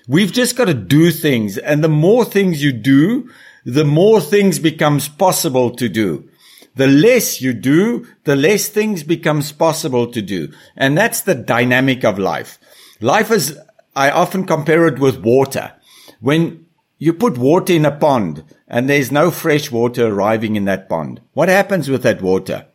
[0.08, 1.58] We've just got to do things.
[1.58, 3.30] And the more things you do,
[3.66, 6.30] the more things becomes possible to do.
[6.76, 10.52] The less you do, the less things becomes possible to do.
[10.76, 12.58] And that's the dynamic of life.
[13.00, 13.58] Life is,
[13.96, 15.74] I often compare it with water.
[16.20, 16.66] When
[16.98, 21.22] you put water in a pond and there's no fresh water arriving in that pond,
[21.34, 22.66] what happens with that water?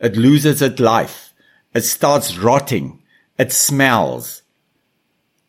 [0.00, 1.32] It loses its life.
[1.74, 3.02] It starts rotting.
[3.38, 4.42] It smells.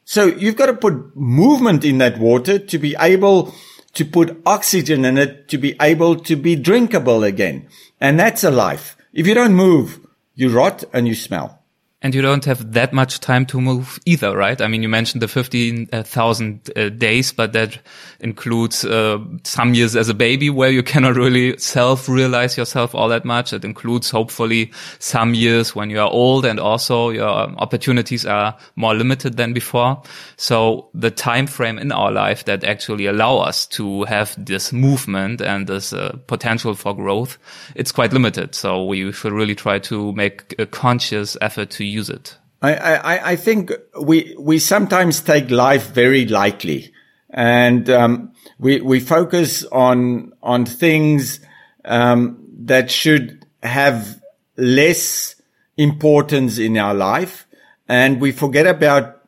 [0.05, 3.53] So you've got to put movement in that water to be able
[3.95, 7.67] to put oxygen in it to be able to be drinkable again.
[7.99, 8.95] And that's a life.
[9.13, 9.99] If you don't move,
[10.35, 11.64] you rot and you smell.
[12.05, 14.61] And you don't have that much time to move either, right?
[14.61, 17.79] I mean, you mentioned the 15,000 uh, days, but that
[18.19, 23.25] includes uh, some years as a baby where you cannot really self-realize yourself all that
[23.25, 23.53] much.
[23.53, 28.93] It includes hopefully some years when you are old and also your opportunities are more
[28.93, 29.99] limited than before.
[30.37, 35.41] So the time frame in our life that actually allow us to have this movement
[35.41, 37.39] and this uh, potential for growth,
[37.73, 38.53] it's quite limited.
[38.53, 42.37] So we should really try to make a conscious effort to use it?
[42.61, 46.93] I, I, I think we, we sometimes take life very lightly
[47.29, 51.39] and, um, we, we focus on, on things,
[51.83, 54.21] um, that should have
[54.57, 55.35] less
[55.77, 57.45] importance in our life
[57.87, 59.21] and we forget about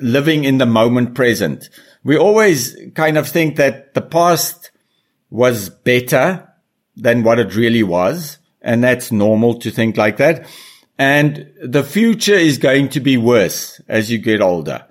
[0.00, 1.70] living in the moment present.
[2.04, 4.70] We always kind of think that the past
[5.30, 6.48] was better
[6.96, 8.38] than what it really was.
[8.60, 10.46] And that's normal to think like that.
[11.02, 14.86] And the future is going to be worse as you get older.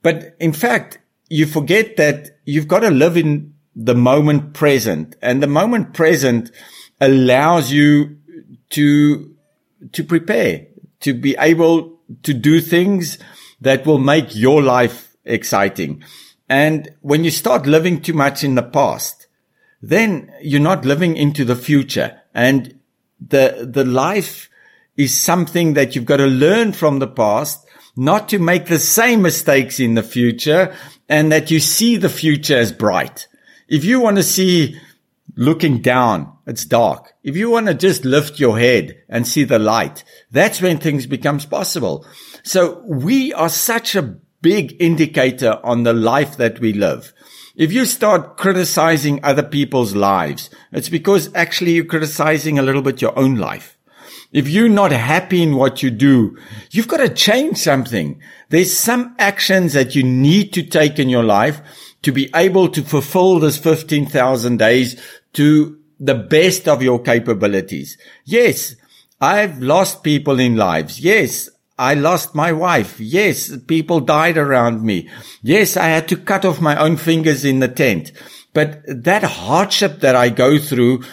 [0.00, 5.42] But in fact, you forget that you've got to live in the moment present and
[5.42, 6.50] the moment present
[6.98, 8.16] allows you
[8.70, 9.36] to,
[9.92, 10.66] to prepare,
[11.00, 13.18] to be able to do things
[13.60, 16.02] that will make your life exciting.
[16.48, 19.26] And when you start living too much in the past,
[19.82, 22.80] then you're not living into the future and
[23.20, 24.49] the, the life
[25.00, 29.22] is something that you've got to learn from the past, not to make the same
[29.22, 30.74] mistakes in the future
[31.08, 33.26] and that you see the future as bright.
[33.66, 34.78] If you want to see
[35.36, 37.14] looking down, it's dark.
[37.22, 41.06] If you want to just lift your head and see the light, that's when things
[41.06, 42.04] becomes possible.
[42.42, 47.14] So we are such a big indicator on the life that we live.
[47.56, 53.02] If you start criticizing other people's lives, it's because actually you're criticizing a little bit
[53.02, 53.78] your own life.
[54.32, 56.36] If you're not happy in what you do,
[56.70, 58.20] you've got to change something.
[58.48, 61.60] There's some actions that you need to take in your life
[62.02, 65.00] to be able to fulfill this 15,000 days
[65.34, 67.98] to the best of your capabilities.
[68.24, 68.74] Yes,
[69.20, 71.00] I've lost people in lives.
[71.00, 73.00] Yes, I lost my wife.
[73.00, 75.08] Yes, people died around me.
[75.42, 78.12] Yes, I had to cut off my own fingers in the tent.
[78.52, 81.04] But that hardship that I go through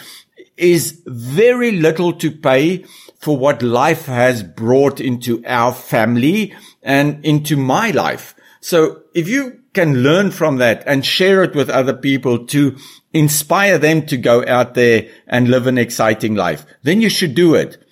[0.58, 2.84] is very little to pay
[3.18, 8.34] for what life has brought into our family and into my life.
[8.60, 12.76] So if you can learn from that and share it with other people to
[13.12, 17.54] inspire them to go out there and live an exciting life, then you should do
[17.54, 17.84] it.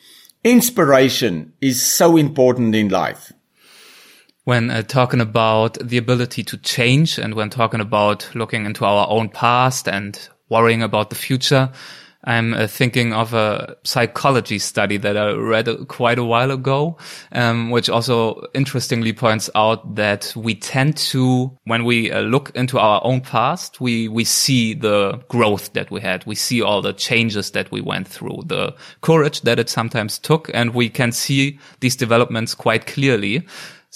[0.45, 3.33] Inspiration is so important in life.
[4.47, 9.09] when uh, talking about the ability to change and when talking about looking into our
[9.11, 11.69] own past and worrying about the future,
[12.27, 16.99] I'm uh, thinking of a psychology study that I read quite a while ago,
[17.31, 22.81] um, which also interestingly points out that we tend to, when we uh, look into
[22.81, 26.27] our own past, we, we see the growth that we had.
[26.27, 30.51] We see all the changes that we went through, the courage that it sometimes took,
[30.53, 33.47] and we can see these developments quite clearly.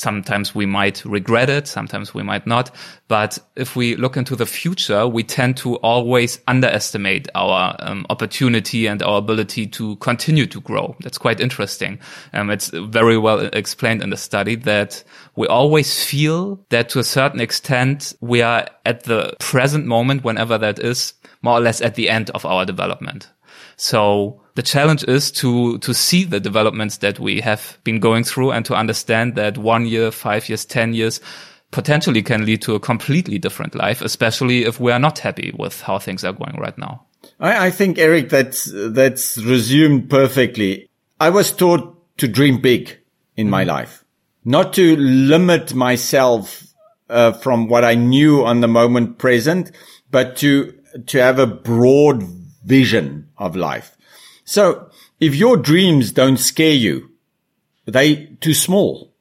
[0.01, 1.67] Sometimes we might regret it.
[1.67, 2.75] Sometimes we might not.
[3.09, 8.87] But if we look into the future, we tend to always underestimate our um, opportunity
[8.87, 10.97] and our ability to continue to grow.
[11.01, 11.99] That's quite interesting.
[12.33, 15.05] Um, it's very well explained in the study that
[15.37, 20.57] we always feel that to a certain extent, we are at the present moment, whenever
[20.57, 23.29] that is, more or less at the end of our development.
[23.81, 28.51] So the challenge is to, to see the developments that we have been going through
[28.51, 31.19] and to understand that one year, five years, 10 years
[31.71, 35.81] potentially can lead to a completely different life, especially if we are not happy with
[35.81, 37.07] how things are going right now.
[37.41, 40.91] I, I think, Eric, that's, that's resumed perfectly.
[41.19, 42.99] I was taught to dream big
[43.39, 43.71] in mm my mm-hmm.
[43.71, 44.05] life,
[44.45, 46.67] not to limit myself
[47.09, 49.73] uh, from what I knew on the moment present,
[50.11, 53.97] but to, to have a broad vision of life.
[54.45, 57.11] So if your dreams don't scare you,
[57.87, 59.13] they too small.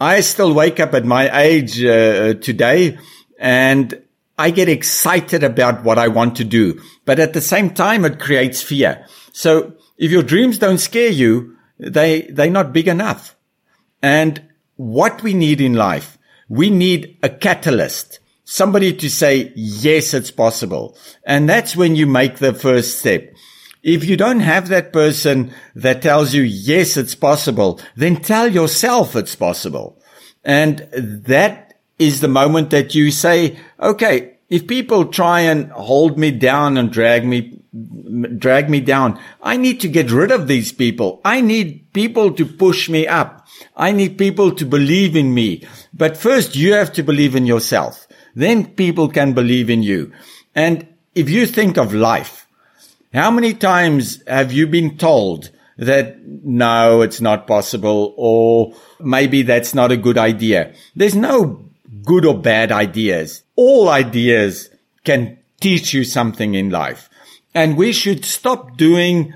[0.00, 2.98] I still wake up at my age uh, today
[3.38, 4.02] and
[4.36, 8.18] I get excited about what I want to do, but at the same time, it
[8.18, 9.06] creates fear.
[9.32, 13.36] So if your dreams don't scare you, they, they're not big enough.
[14.02, 14.42] And
[14.76, 16.18] what we need in life,
[16.48, 20.96] we need a catalyst, somebody to say, yes, it's possible.
[21.24, 23.34] And that's when you make the first step.
[23.82, 29.14] If you don't have that person that tells you, yes, it's possible, then tell yourself
[29.14, 30.00] it's possible.
[30.42, 36.30] And that is the moment that you say, okay, if people try and hold me
[36.30, 37.60] down and drag me,
[38.38, 41.20] drag me down, I need to get rid of these people.
[41.24, 43.46] I need people to push me up.
[43.76, 45.66] I need people to believe in me.
[45.92, 48.06] But first you have to believe in yourself.
[48.34, 50.12] Then people can believe in you.
[50.54, 52.46] And if you think of life,
[53.12, 59.74] how many times have you been told that no, it's not possible or maybe that's
[59.74, 60.74] not a good idea?
[60.96, 61.64] There's no
[62.04, 63.42] good or bad ideas.
[63.56, 64.70] All ideas
[65.04, 67.08] can teach you something in life.
[67.54, 69.32] And we should stop doing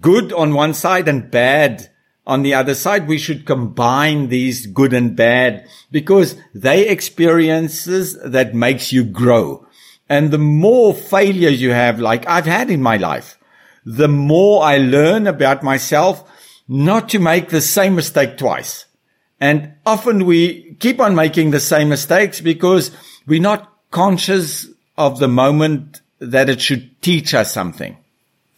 [0.00, 1.88] good on one side and bad
[2.26, 3.06] on the other side.
[3.06, 9.66] We should combine these good and bad because they experiences that makes you grow.
[10.08, 13.38] And the more failures you have, like I've had in my life,
[13.84, 16.28] the more I learn about myself
[16.68, 18.86] not to make the same mistake twice.
[19.40, 22.90] And often we keep on making the same mistakes because
[23.26, 24.66] we're not conscious
[24.96, 27.96] of the moment that it should teach us something.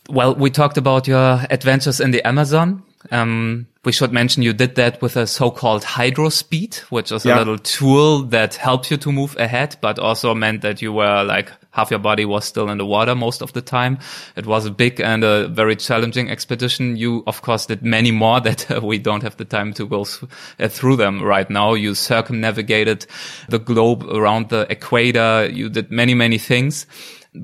[0.08, 2.82] Well, we talked about your adventures in the Amazon.
[3.10, 7.36] Um, we should mention you did that with a so-called hydro speed, which is yeah.
[7.36, 11.22] a little tool that helps you to move ahead, but also meant that you were
[11.24, 13.98] like half your body was still in the water most of the time.
[14.36, 16.96] It was a big and a very challenging expedition.
[16.96, 20.04] You, of course, did many more that uh, we don't have the time to go
[20.04, 20.24] th
[20.58, 21.74] uh, through them right now.
[21.74, 23.06] You circumnavigated
[23.48, 25.48] the globe around the equator.
[25.48, 26.86] You did many, many things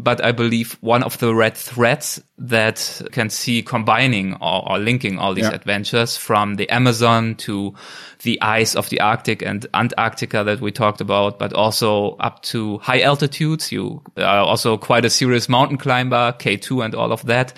[0.03, 5.19] but I believe one of the red threads that can see combining or, or linking
[5.19, 5.55] all these yeah.
[5.55, 7.75] adventures from the Amazon to
[8.23, 12.79] the ice of the Arctic and Antarctica that we talked about, but also up to
[12.79, 13.71] high altitudes.
[13.71, 17.53] You are also quite a serious mountain climber, K2 and all of that.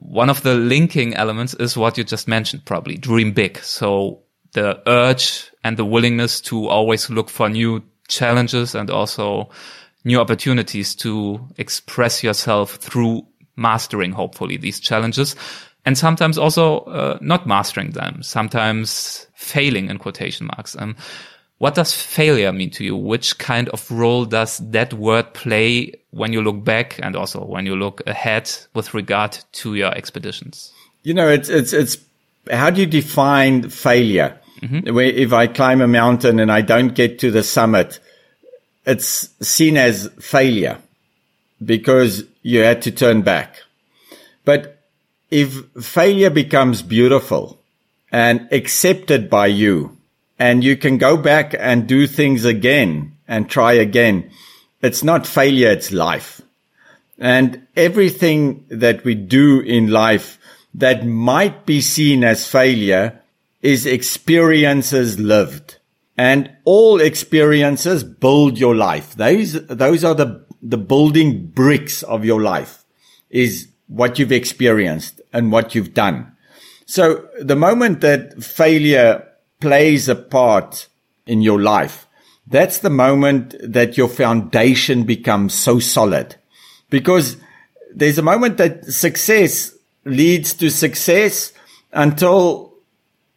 [0.00, 3.58] One of the linking elements is what you just mentioned, probably dream big.
[3.58, 4.22] So
[4.52, 9.50] the urge and the willingness to always look for new challenges and also
[10.04, 13.26] new opportunities to express yourself through
[13.56, 15.34] mastering, hopefully, these challenges.
[15.86, 20.76] And sometimes also uh, not mastering them, sometimes failing in quotation marks.
[20.78, 20.96] Um,
[21.58, 22.96] what does failure mean to you?
[22.96, 27.64] Which kind of role does that word play when you look back and also when
[27.64, 30.72] you look ahead with regard to your expeditions?
[31.02, 31.98] You know, it's, it's, it's,
[32.50, 34.38] how do you define failure?
[34.60, 34.98] Mm-hmm.
[34.98, 38.00] If I climb a mountain and I don't get to the summit,
[38.86, 40.78] it's seen as failure
[41.64, 43.62] because you had to turn back.
[44.44, 44.78] But
[45.30, 47.60] if failure becomes beautiful
[48.12, 49.96] and accepted by you
[50.38, 54.30] and you can go back and do things again and try again,
[54.82, 56.42] it's not failure, it's life.
[57.18, 60.38] And everything that we do in life
[60.74, 63.20] that might be seen as failure
[63.62, 65.76] is experiences lived.
[66.16, 69.14] And all experiences build your life.
[69.14, 72.84] Those, those are the, the building bricks of your life
[73.30, 76.32] is what you've experienced and what you've done.
[76.86, 79.26] So the moment that failure
[79.60, 80.88] plays a part
[81.26, 82.06] in your life,
[82.46, 86.36] that's the moment that your foundation becomes so solid
[86.90, 87.38] because
[87.94, 91.52] there's a moment that success leads to success
[91.92, 92.73] until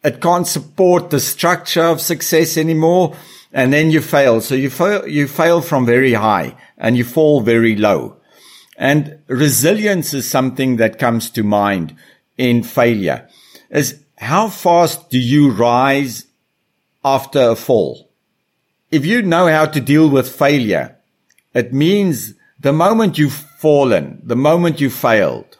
[0.04, 3.16] it can't support the structure of success anymore.
[3.52, 4.40] And then you fail.
[4.40, 8.16] So you fail, you fail from very high and you fall very low.
[8.76, 11.96] And resilience is something that comes to mind
[12.36, 13.28] in failure
[13.70, 16.26] is how fast do you rise
[17.04, 18.08] after a fall?
[18.90, 20.96] If you know how to deal with failure,
[21.54, 25.58] it means the moment you've fallen, the moment you failed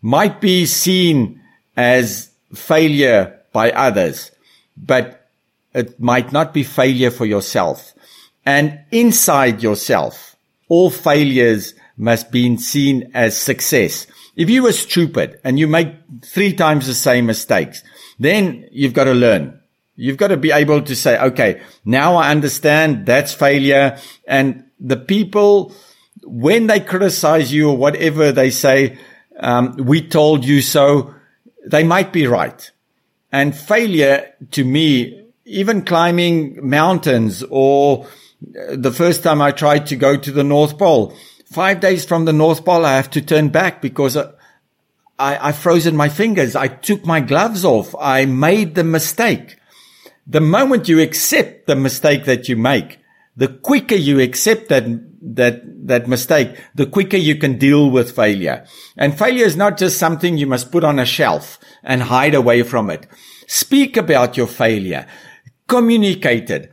[0.00, 1.40] might be seen
[1.76, 4.30] as failure by others,
[4.76, 5.28] but
[5.74, 7.94] it might not be failure for yourself.
[8.44, 10.36] And inside yourself,
[10.68, 14.06] all failures must be seen as success.
[14.36, 15.94] If you were stupid and you make
[16.24, 17.82] three times the same mistakes,
[18.18, 19.60] then you've got to learn.
[19.96, 23.98] You've got to be able to say, okay, now I understand that's failure.
[24.26, 25.74] And the people,
[26.24, 28.98] when they criticize you or whatever they say,
[29.38, 31.14] um, we told you so,
[31.64, 32.70] they might be right.
[33.30, 39.96] And failure to me, even climbing mountains or uh, the first time I tried to
[39.96, 43.48] go to the North Pole, five days from the North Pole, I have to turn
[43.48, 44.32] back because uh,
[45.18, 46.56] I, I frozen my fingers.
[46.56, 47.94] I took my gloves off.
[47.98, 49.56] I made the mistake.
[50.26, 52.98] The moment you accept the mistake that you make,
[53.36, 54.84] the quicker you accept that,
[55.22, 58.66] that, that mistake, the quicker you can deal with failure.
[58.96, 62.62] And failure is not just something you must put on a shelf and hide away
[62.62, 63.06] from it.
[63.46, 65.06] Speak about your failure.
[65.68, 66.72] Communicate it.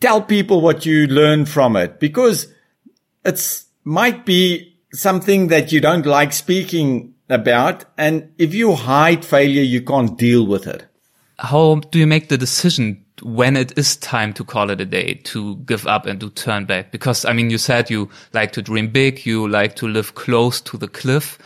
[0.00, 2.52] Tell people what you learned from it because
[3.24, 7.84] it's might be something that you don't like speaking about.
[7.98, 10.86] And if you hide failure, you can't deal with it.
[11.38, 15.14] How do you make the decision when it is time to call it a day,
[15.24, 16.90] to give up and to turn back?
[16.90, 20.60] Because, I mean, you said you like to dream big, you like to live close
[20.62, 21.38] to the cliff.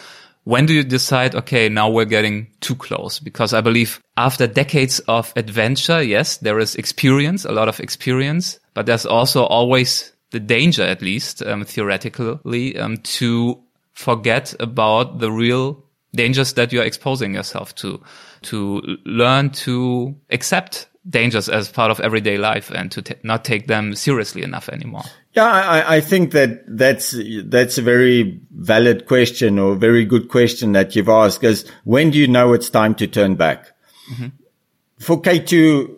[0.45, 3.19] When do you decide, okay, now we're getting too close?
[3.19, 8.61] Because I believe after decades of adventure, yes, there is experience, a lot of experience,
[8.73, 13.61] but there's also always the danger, at least, um, theoretically, um, to
[13.93, 15.83] forget about the real
[16.15, 18.01] dangers that you're exposing yourself to,
[18.43, 23.95] to learn to accept dangers as part of everyday life and to not take them
[23.95, 25.05] seriously enough anymore?
[25.33, 30.29] Yeah, I, I, think that that's that's a very valid question or a very good
[30.29, 31.41] question that you've asked.
[31.41, 33.67] Because when do you know it's time to turn back?
[34.11, 34.29] Mm-hmm.
[34.99, 35.95] For K2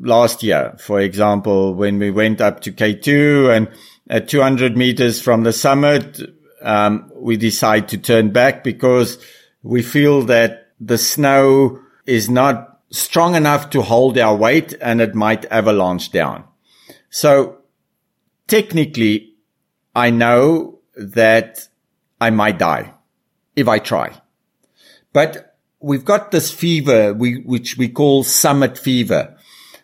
[0.00, 3.68] last year, for example, when we went up to K2 and
[4.08, 6.20] at 200 meters from the summit,
[6.62, 9.18] um, we decide to turn back because
[9.62, 15.14] we feel that the snow is not strong enough to hold our weight and it
[15.14, 16.44] might avalanche down.
[17.10, 17.58] So
[18.46, 19.34] technically,
[19.94, 21.68] I know that
[22.20, 22.94] I might die
[23.56, 24.20] if I try,
[25.12, 29.36] but we've got this fever, we, which we call summit fever.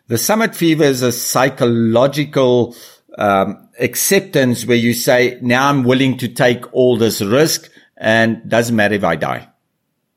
[0.06, 2.76] The summit fever is a psychological
[3.16, 8.74] um, acceptance where you say, now I'm willing to take all this risk and doesn't
[8.74, 9.48] matter if I die.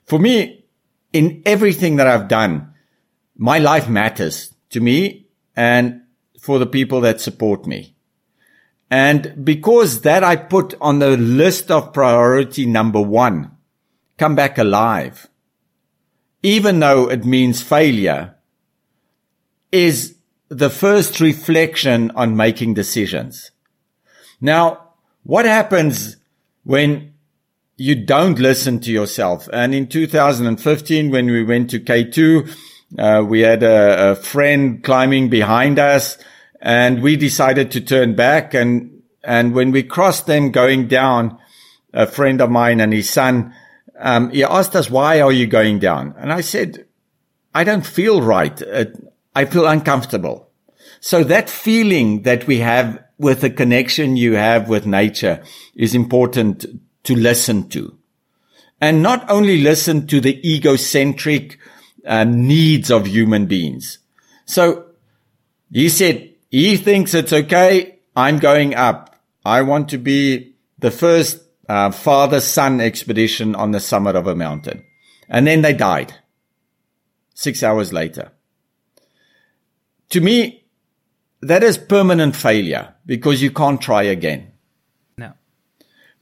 [0.05, 0.65] For me,
[1.13, 2.73] in everything that I've done,
[3.37, 6.01] my life matters to me and
[6.39, 7.95] for the people that support me.
[8.89, 13.51] And because that I put on the list of priority number one,
[14.17, 15.27] come back alive,
[16.41, 18.35] even though it means failure,
[19.71, 20.15] is
[20.49, 23.51] the first reflection on making decisions.
[24.39, 26.15] Now, what happens
[26.63, 27.13] when
[27.75, 29.49] you don't listen to yourself?
[29.51, 32.55] And in 2015, when we went to K2,
[32.97, 36.17] uh, we had a, a, friend climbing behind us
[36.61, 38.53] and we decided to turn back.
[38.53, 41.37] And, and when we crossed them going down,
[41.93, 43.53] a friend of mine and his son,
[43.99, 46.15] um, he asked us, why are you going down?
[46.17, 46.85] And I said,
[47.53, 48.61] I don't feel right.
[49.35, 50.49] I feel uncomfortable.
[50.99, 55.43] So that feeling that we have with the connection you have with nature
[55.75, 56.65] is important
[57.03, 57.97] to listen to
[58.79, 61.57] and not only listen to the egocentric
[62.07, 63.99] uh, needs of human beings.
[64.45, 64.85] So
[65.71, 67.99] he said, he thinks it's okay.
[68.15, 69.15] I'm going up.
[69.45, 74.35] I want to be the first uh, father son expedition on the summit of a
[74.35, 74.83] mountain.
[75.29, 76.13] And then they died
[77.33, 78.31] six hours later.
[80.09, 80.65] To me,
[81.41, 84.53] that is permanent failure because you can't try again.
[85.17, 85.33] No.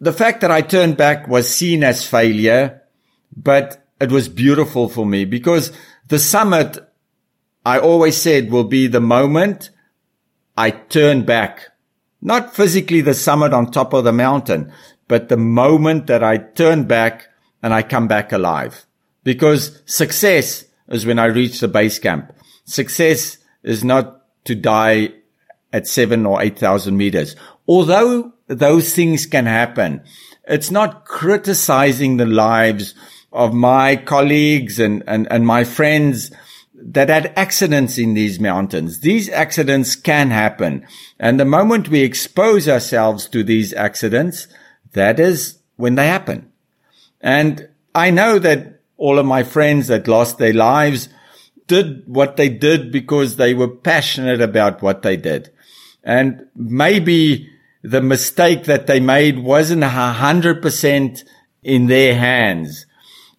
[0.01, 2.81] The fact that I turned back was seen as failure,
[3.35, 5.71] but it was beautiful for me because
[6.07, 6.77] the summit,
[7.65, 9.71] I always said will be the moment
[10.57, 11.69] I turn back,
[12.21, 14.71] not physically the summit on top of the mountain,
[15.07, 17.27] but the moment that I turn back
[17.61, 18.85] and I come back alive
[19.23, 22.31] because success is when I reach the base camp.
[22.65, 25.09] Success is not to die
[25.73, 27.35] at seven or 8,000 meters.
[27.67, 30.03] Although those things can happen,
[30.47, 32.93] it's not criticizing the lives
[33.35, 36.31] of my colleagues and, and, and my friends
[36.73, 39.01] that had accidents in these mountains.
[39.01, 40.87] These accidents can happen.
[41.19, 44.47] And the moment we expose ourselves to these accidents,
[44.93, 46.49] that is when they happen.
[47.19, 51.09] And I know that all of my friends that lost their lives
[51.67, 55.49] did what they did because they were passionate about what they did.
[56.03, 57.49] And maybe
[57.83, 61.25] the mistake that they made wasn't a hundred percent
[61.63, 62.85] in their hands.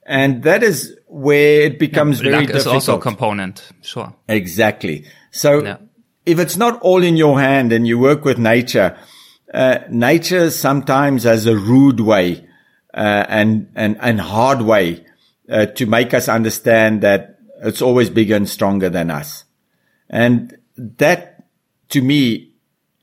[0.06, 2.60] And that is where it becomes yeah, very luck difficult.
[2.60, 3.68] is also a component.
[3.82, 4.14] Sure.
[4.28, 5.04] Exactly.
[5.32, 5.76] So Yeah.
[6.24, 8.96] if it's not all in your hand and you work with nature,
[9.52, 12.46] uh, nature sometimes has a rude way,
[12.94, 15.04] uh, and, and, and hard way,
[15.50, 19.44] uh, to make us understand that it's always bigger and stronger than us.
[20.08, 21.44] And that
[21.90, 22.52] to me,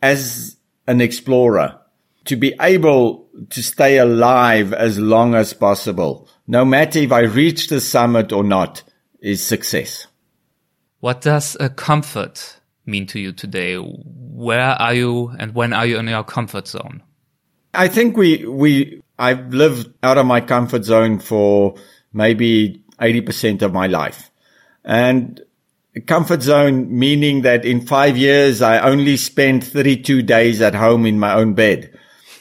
[0.01, 1.80] as an explorer,
[2.26, 7.67] to be able to stay alive as long as possible, no matter if I reach
[7.67, 8.83] the summit or not,
[9.19, 10.07] is success.
[10.99, 13.75] What does a comfort mean to you today?
[13.75, 17.03] Where are you and when are you in your comfort zone?
[17.73, 21.75] I think we, we, I've lived out of my comfort zone for
[22.11, 24.29] maybe 80% of my life.
[24.83, 25.41] And
[26.05, 31.19] comfort zone meaning that in five years, I only spent 32 days at home in
[31.19, 31.92] my own bed.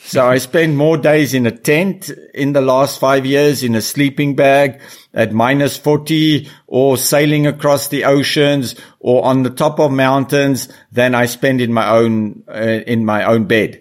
[0.05, 3.81] So I spent more days in a tent in the last five years in a
[3.81, 4.81] sleeping bag
[5.15, 11.15] at minus 40 or sailing across the oceans or on the top of mountains than
[11.15, 13.81] I spend in my own, uh, in my own bed.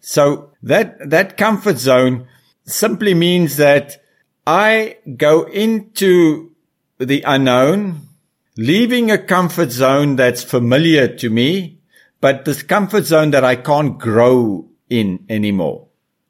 [0.00, 2.26] So that, that comfort zone
[2.64, 4.02] simply means that
[4.46, 6.50] I go into
[6.98, 8.08] the unknown,
[8.56, 11.78] leaving a comfort zone that's familiar to me,
[12.20, 15.88] but this comfort zone that I can't grow in anymore.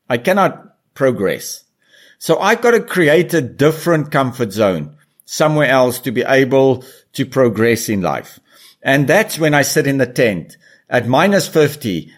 [0.08, 1.64] I cannot progress.
[2.18, 6.84] So I've got to create a different comfort zone somewhere else to be able
[7.14, 8.38] to progress in life.
[8.82, 10.56] And that's when I sit in the tent
[10.88, 12.12] at minus 50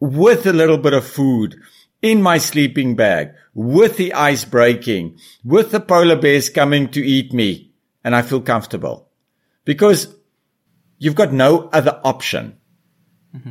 [0.00, 1.56] with a little bit of food
[2.02, 7.32] in my sleeping bag, with the ice breaking, with the polar bears coming to eat
[7.32, 7.72] me.
[8.04, 9.08] And I feel comfortable
[9.64, 10.14] because
[10.98, 12.58] you've got no other option.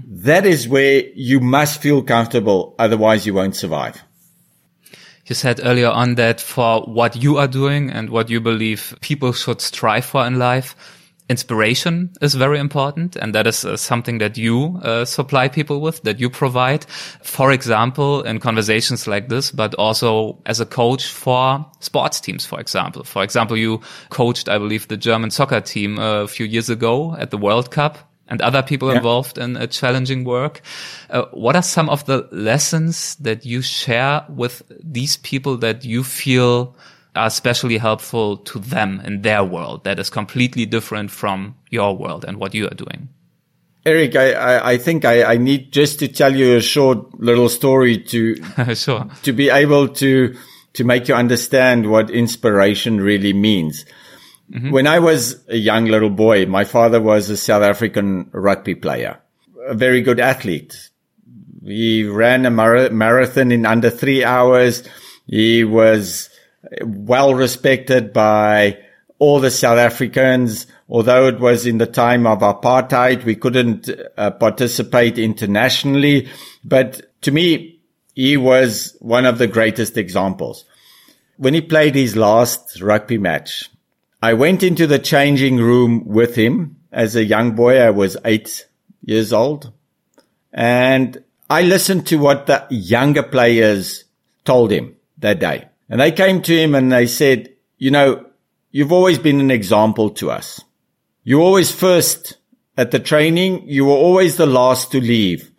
[0.06, 2.76] That is where you must feel comfortable.
[2.80, 4.04] Otherwise you won't survive.
[5.26, 9.34] You said earlier on that for what you are doing and what you believe people
[9.34, 10.76] should strive for in life,
[11.30, 13.16] inspiration is very important.
[13.16, 16.86] And that is uh, something that you uh, supply people with, that you provide.
[17.24, 22.60] For example, in conversations like this, but also as a coach for sports teams, for
[22.60, 23.04] example.
[23.04, 27.16] For example, you coached, I believe, the German soccer team uh, a few years ago
[27.16, 28.98] at the World Cup and other people Yeah.
[28.98, 30.62] involved in uh, challenging work.
[31.10, 36.04] Uh, what are some of the lessons that you share with these people that you
[36.04, 36.76] feel
[37.16, 42.26] are especially helpful to them in their world that is completely different from your world
[42.28, 43.10] and what you are doing?
[43.86, 47.50] Eric, I, I, I think I, I need just to tell you a short little
[47.50, 48.36] story to,
[48.76, 49.06] sure.
[49.24, 50.36] to be able to,
[50.74, 53.86] to make you understand what inspiration really means.
[54.48, 59.20] When I was a young little boy, my father was a South African rugby player,
[59.66, 60.90] a very good athlete.
[61.64, 64.84] He ran a mar- marathon in under three hours.
[65.26, 66.30] He was
[66.84, 68.78] well respected by
[69.18, 70.68] all the South Africans.
[70.88, 76.30] Although it was in the time of apartheid, we couldn't uh, participate internationally.
[76.64, 77.82] But to me,
[78.14, 80.66] he was one of the greatest examples.
[81.38, 83.70] When he played his last rugby match,
[84.26, 87.78] I went into the changing room with him as a young boy.
[87.78, 88.66] I was eight
[89.04, 89.72] years old
[90.52, 94.06] and I listened to what the younger players
[94.44, 95.70] told him that day.
[95.90, 98.26] And they came to him and they said, you know,
[98.72, 100.60] you've always been an example to us.
[101.24, 102.38] You always first
[102.76, 103.70] at the training.
[103.70, 105.52] You were always the last to leave.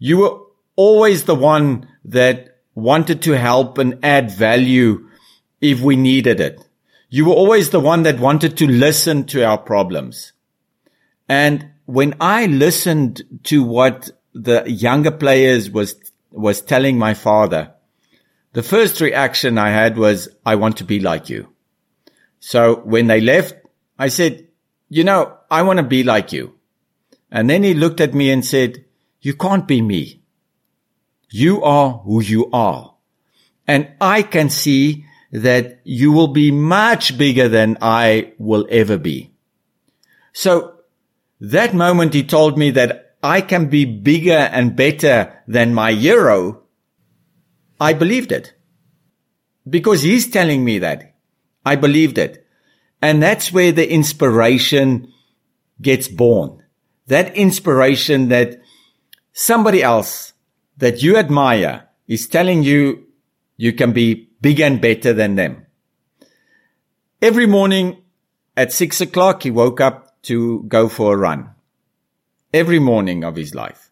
[0.00, 0.40] You were
[0.74, 5.08] always the one that wanted to help and add value
[5.60, 6.67] if we needed it.
[7.08, 10.32] You were always the one that wanted to listen to our problems.
[11.28, 15.96] And when I listened to what the younger players was,
[16.30, 17.72] was telling my father,
[18.52, 21.48] the first reaction I had was, I want to be like you.
[22.40, 23.54] So when they left,
[23.98, 24.46] I said,
[24.88, 26.54] you know, I want to be like you.
[27.30, 28.84] And then he looked at me and said,
[29.20, 30.22] you can't be me.
[31.30, 32.94] You are who you are.
[33.66, 39.30] And I can see that you will be much bigger than I will ever be.
[40.32, 40.74] So
[41.40, 46.62] that moment he told me that I can be bigger and better than my hero.
[47.80, 48.54] I believed it
[49.68, 51.16] because he's telling me that
[51.64, 52.46] I believed it.
[53.02, 55.12] And that's where the inspiration
[55.80, 56.62] gets born.
[57.06, 58.60] That inspiration that
[59.32, 60.32] somebody else
[60.78, 63.06] that you admire is telling you
[63.56, 65.66] you can be bigger and better than them.
[67.20, 68.02] Every morning
[68.56, 71.50] at six o'clock, he woke up to go for a run.
[72.52, 73.90] Every morning of his life.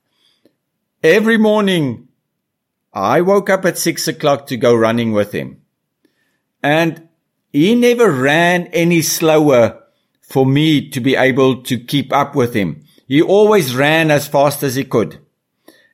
[1.03, 2.09] Every morning,
[2.93, 5.63] I woke up at six o'clock to go running with him.
[6.63, 7.09] And
[7.53, 9.83] he never ran any slower
[10.21, 12.85] for me to be able to keep up with him.
[13.07, 15.19] He always ran as fast as he could.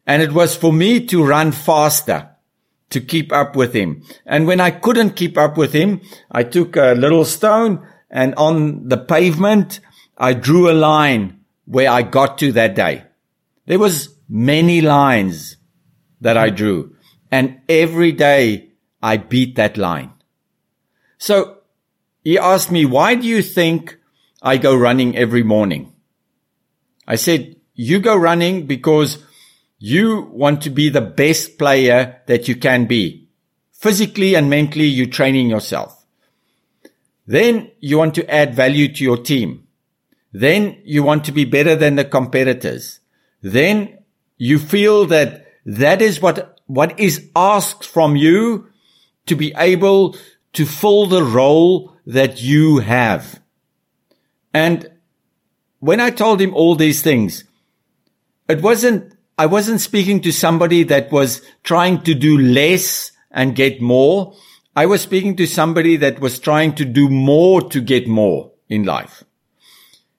[0.06, 2.31] And it was for me to run faster
[2.92, 4.02] to keep up with him.
[4.24, 8.88] And when I couldn't keep up with him, I took a little stone and on
[8.88, 9.80] the pavement,
[10.18, 13.04] I drew a line where I got to that day.
[13.66, 15.56] There was many lines
[16.20, 16.94] that I drew
[17.30, 18.70] and every day
[19.02, 20.12] I beat that line.
[21.18, 21.58] So
[22.22, 23.98] he asked me, why do you think
[24.42, 25.92] I go running every morning?
[27.06, 29.24] I said, you go running because
[29.84, 33.28] you want to be the best player that you can be.
[33.72, 36.06] Physically and mentally, you're training yourself.
[37.26, 39.66] Then you want to add value to your team.
[40.32, 43.00] Then you want to be better than the competitors.
[43.42, 43.98] Then
[44.38, 48.68] you feel that that is what, what is asked from you
[49.26, 50.16] to be able
[50.52, 53.40] to fill the role that you have.
[54.54, 54.92] And
[55.80, 57.42] when I told him all these things,
[58.48, 63.80] it wasn't, I wasn't speaking to somebody that was trying to do less and get
[63.80, 64.34] more.
[64.76, 68.84] I was speaking to somebody that was trying to do more to get more in
[68.84, 69.24] life.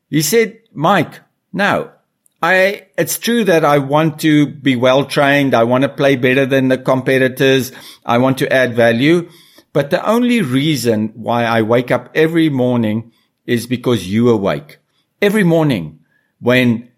[0.10, 1.94] He said, Mike, now
[2.42, 5.54] I, it's true that I want to be well trained.
[5.54, 7.72] I want to play better than the competitors.
[8.06, 9.30] I want to add value.
[9.72, 13.12] But the only reason why I wake up every morning
[13.46, 14.78] is because you awake.
[15.22, 16.00] Every morning
[16.40, 16.92] when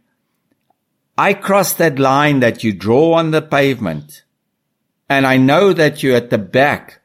[1.18, 4.24] I cross that line that you draw on the pavement
[5.10, 7.02] and I know that you're at the back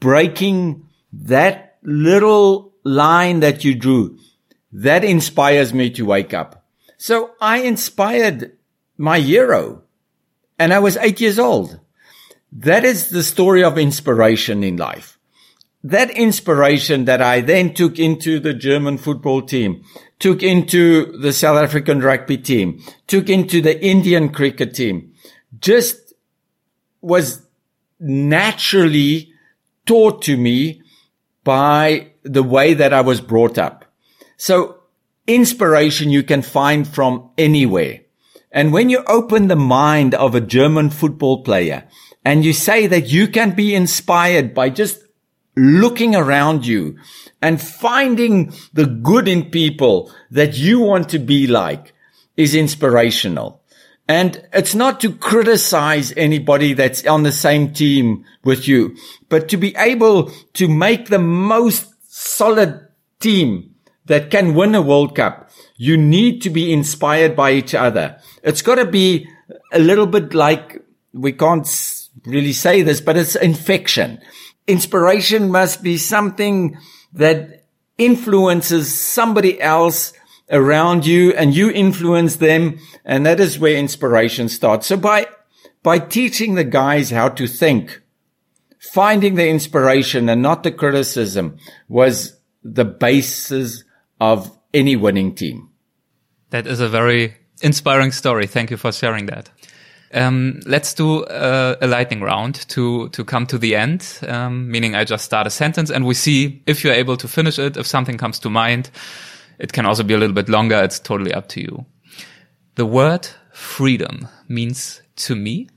[0.00, 4.18] breaking that little line that you drew,
[4.72, 6.64] that inspires me to wake up.
[6.98, 8.56] So I inspired
[8.96, 9.82] my hero
[10.58, 11.80] and I was eight years old.
[12.52, 15.18] That is the story of inspiration in life.
[15.82, 19.84] That inspiration that I then took into the German football team,
[20.22, 25.12] took into the South African rugby team, took into the Indian cricket team,
[25.58, 26.14] just
[27.00, 27.44] was
[27.98, 29.32] naturally
[29.84, 30.80] taught to me
[31.42, 33.84] by the way that I was brought up.
[34.36, 34.78] So
[35.26, 38.02] inspiration you can find from anywhere.
[38.52, 41.88] And when you open the mind of a German football player
[42.24, 45.01] and you say that you can be inspired by just
[45.56, 46.96] looking around you
[47.40, 51.92] and finding the good in people that you want to be like
[52.36, 53.60] is inspirational.
[54.08, 58.96] And it's not to criticize anybody that's on the same team with you,
[59.28, 62.88] but to be able to make the most solid
[63.20, 63.74] team
[64.06, 65.50] that can win a World Cup.
[65.76, 68.20] You need to be inspired by each other.
[68.42, 69.28] It's got to be
[69.72, 70.82] a little bit like
[71.12, 71.66] we can't
[72.26, 74.20] really say this, but it's infection.
[74.66, 76.76] Inspiration must be something
[77.12, 77.66] that
[77.98, 80.12] influences somebody else
[80.50, 82.78] around you and you influence them.
[83.04, 84.86] And that is where inspiration starts.
[84.86, 85.26] So by,
[85.82, 88.02] by teaching the guys how to think,
[88.78, 91.58] finding the inspiration and not the criticism
[91.88, 93.84] was the basis
[94.20, 95.70] of any winning team.
[96.50, 98.46] That is a very inspiring story.
[98.46, 99.50] Thank you for sharing that.
[100.14, 104.18] Um, let's do uh, a lightning round to to come to the end.
[104.26, 107.58] Um, meaning, I just start a sentence and we see if you're able to finish
[107.58, 107.76] it.
[107.76, 108.90] If something comes to mind,
[109.58, 110.82] it can also be a little bit longer.
[110.82, 111.86] It's totally up to you.
[112.74, 115.68] The word freedom means to me.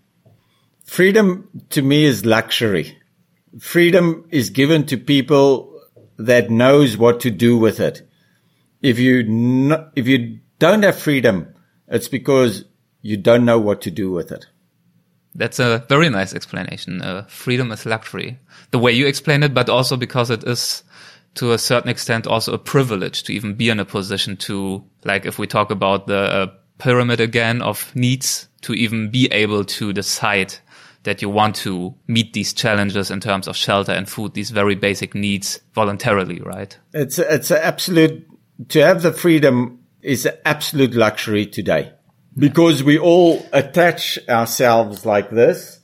[0.84, 2.98] Freedom to me is luxury.
[3.60, 5.82] Freedom is given to people
[6.18, 8.08] that knows what to do with it.
[8.82, 11.54] If you if you don't have freedom,
[11.88, 12.66] it's because
[13.06, 14.47] you don't know what to do with it.
[15.36, 17.03] That's a very nice explanation.
[17.03, 18.39] Uh, freedom is luxury.
[18.72, 20.84] The way you explain it, but also because it is
[21.36, 25.28] to a certain extent also a privilege to even be in a position to, like,
[25.28, 26.47] if we talk about the uh,
[26.80, 30.56] pyramid again of needs, to even be able to decide
[31.03, 34.74] that you want to meet these challenges in terms of shelter and food, these very
[34.74, 36.76] basic needs voluntarily, right?
[36.91, 38.28] It's, it's an absolute,
[38.70, 41.91] to have the freedom is an absolute luxury today
[42.38, 45.80] because we all attach ourselves like this.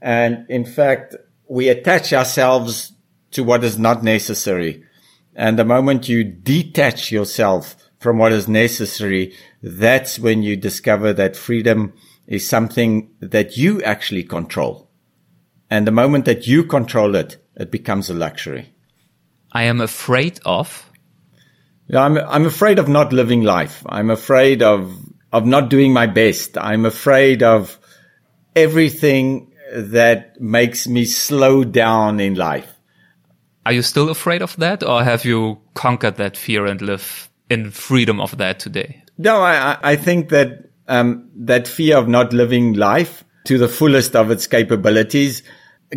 [0.00, 1.16] And in fact,
[1.48, 2.92] we attach ourselves
[3.32, 4.84] to what is not necessary.
[5.34, 11.36] And the moment you detach yourself from what is necessary, that's when you discover that
[11.36, 11.94] freedom
[12.26, 14.90] is something that you actually control.
[15.70, 18.72] And the moment that you control it, it becomes a luxury.
[19.52, 20.90] I am afraid of.
[21.86, 23.82] Yeah, I'm, I'm afraid of not living life.
[23.88, 24.94] I'm afraid of
[25.32, 26.56] of not doing my best.
[26.58, 27.78] I'm afraid of
[28.56, 32.72] everything that makes me slow down in life.
[33.66, 37.70] Are you still afraid of that or have you conquered that fear and live in
[37.70, 39.02] freedom of that today?
[39.18, 44.16] No, I, I think that, um, that fear of not living life to the fullest
[44.16, 45.42] of its capabilities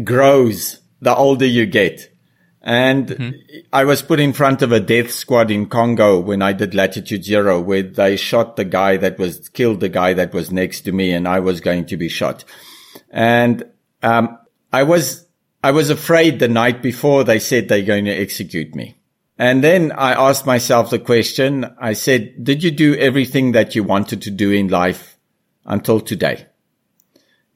[0.03, 2.10] grows the older you get.
[2.61, 3.59] And mm-hmm.
[3.73, 7.23] I was put in front of a death squad in Congo when I did latitude
[7.23, 10.91] zero, where they shot the guy that was killed the guy that was next to
[10.91, 12.43] me and I was going to be shot.
[13.09, 13.63] And,
[14.03, 14.37] um,
[14.71, 15.25] I was,
[15.63, 18.97] I was afraid the night before they said they're going to execute me.
[19.37, 21.65] And then I asked myself the question.
[21.79, 25.17] I said, did you do everything that you wanted to do in life
[25.65, 26.45] until today?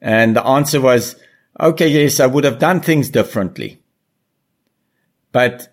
[0.00, 1.14] And the answer was,
[1.60, 3.82] okay, yes, I would have done things differently.
[5.36, 5.68] But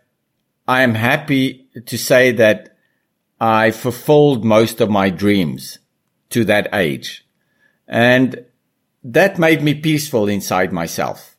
[0.68, 2.76] I am happy to say that
[3.40, 5.80] I fulfilled most of my dreams
[6.32, 7.26] to that age.
[7.88, 8.44] And
[9.06, 11.38] that made me peaceful inside myself.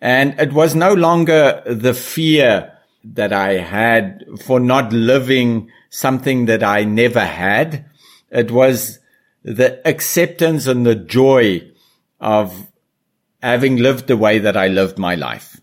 [0.00, 2.72] And it was no longer the fear
[3.04, 7.84] that I had for not living something that I never had.
[8.32, 8.98] It was
[9.44, 11.70] the acceptance and the joy
[12.18, 12.66] of
[13.40, 15.60] having lived the way that I lived my life.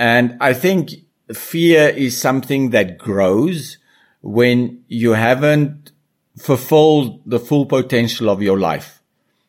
[0.00, 0.92] And I think
[1.30, 3.76] fear is something that grows
[4.22, 5.92] when you haven't
[6.38, 9.02] fulfilled the full potential of your life.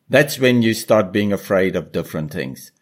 [0.10, 2.74] That's when you start being afraid of different things.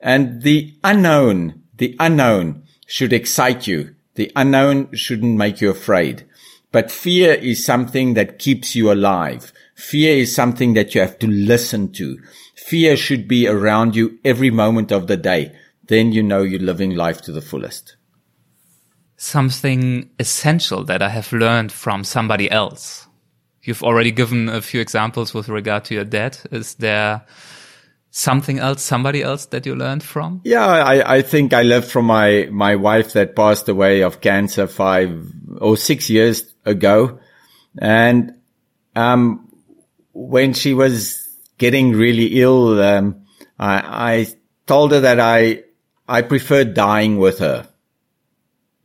[0.00, 3.94] And the unknown, the unknown should excite you.
[4.14, 6.24] The unknown shouldn't make you afraid.
[6.72, 9.52] But fear is something that keeps you alive.
[9.74, 12.18] Fear is something that you have to listen to.
[12.56, 15.54] Fear should be around you every moment of the day
[15.88, 17.96] then you know you're living life to the fullest.
[19.16, 23.06] Something essential that I have learned from somebody else.
[23.62, 26.38] You've already given a few examples with regard to your dad.
[26.52, 27.26] Is there
[28.10, 30.40] something else, somebody else that you learned from?
[30.44, 34.66] Yeah, I, I think I learned from my, my wife that passed away of cancer
[34.66, 37.18] five or six years ago.
[37.76, 38.34] And,
[38.94, 39.50] um,
[40.12, 41.28] when she was
[41.58, 43.24] getting really ill, um,
[43.58, 44.26] I, I
[44.66, 45.62] told her that I,
[46.08, 47.68] I prefer dying with her.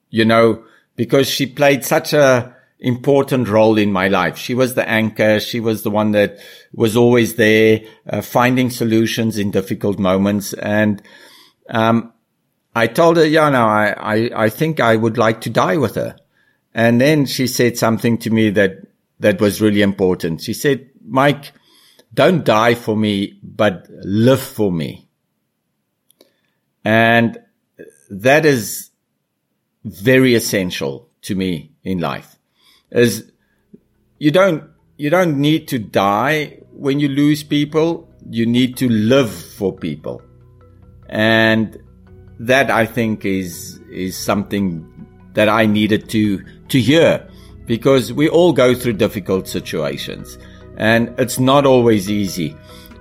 [0.09, 0.65] You know,
[0.95, 4.38] because she played such a important role in my life.
[4.38, 5.39] She was the anchor.
[5.39, 6.38] She was the one that
[6.74, 10.53] was always there, uh, finding solutions in difficult moments.
[10.53, 11.01] And,
[11.69, 12.11] um,
[12.76, 15.95] I told her, yeah, no, I, I, I think I would like to die with
[15.95, 16.17] her.
[16.74, 18.80] And then she said something to me that,
[19.19, 20.41] that was really important.
[20.41, 21.53] She said, Mike,
[22.13, 25.07] don't die for me, but live for me.
[26.84, 27.39] And
[28.09, 28.91] that is
[29.84, 32.38] very essential to me in life
[32.91, 33.31] is
[34.19, 34.63] you don't,
[34.97, 38.09] you don't need to die when you lose people.
[38.29, 40.21] You need to live for people.
[41.09, 41.77] And
[42.39, 44.89] that I think is, is something
[45.34, 47.27] that I needed to, to hear
[47.65, 50.38] because we all go through difficult situations
[50.77, 52.55] and it's not always easy,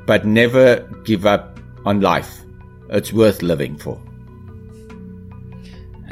[0.07, 2.43] but never give up on life
[2.93, 4.01] it's worth living for.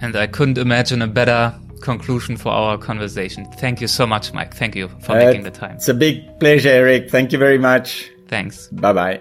[0.00, 3.44] And I couldn't imagine a better conclusion for our conversation.
[3.52, 4.54] Thank you so much, Mike.
[4.54, 5.76] Thank you for uh, making the time.
[5.76, 7.10] It's a big pleasure, Eric.
[7.10, 8.10] Thank you very much.
[8.28, 8.68] Thanks.
[8.68, 9.20] Bye bye.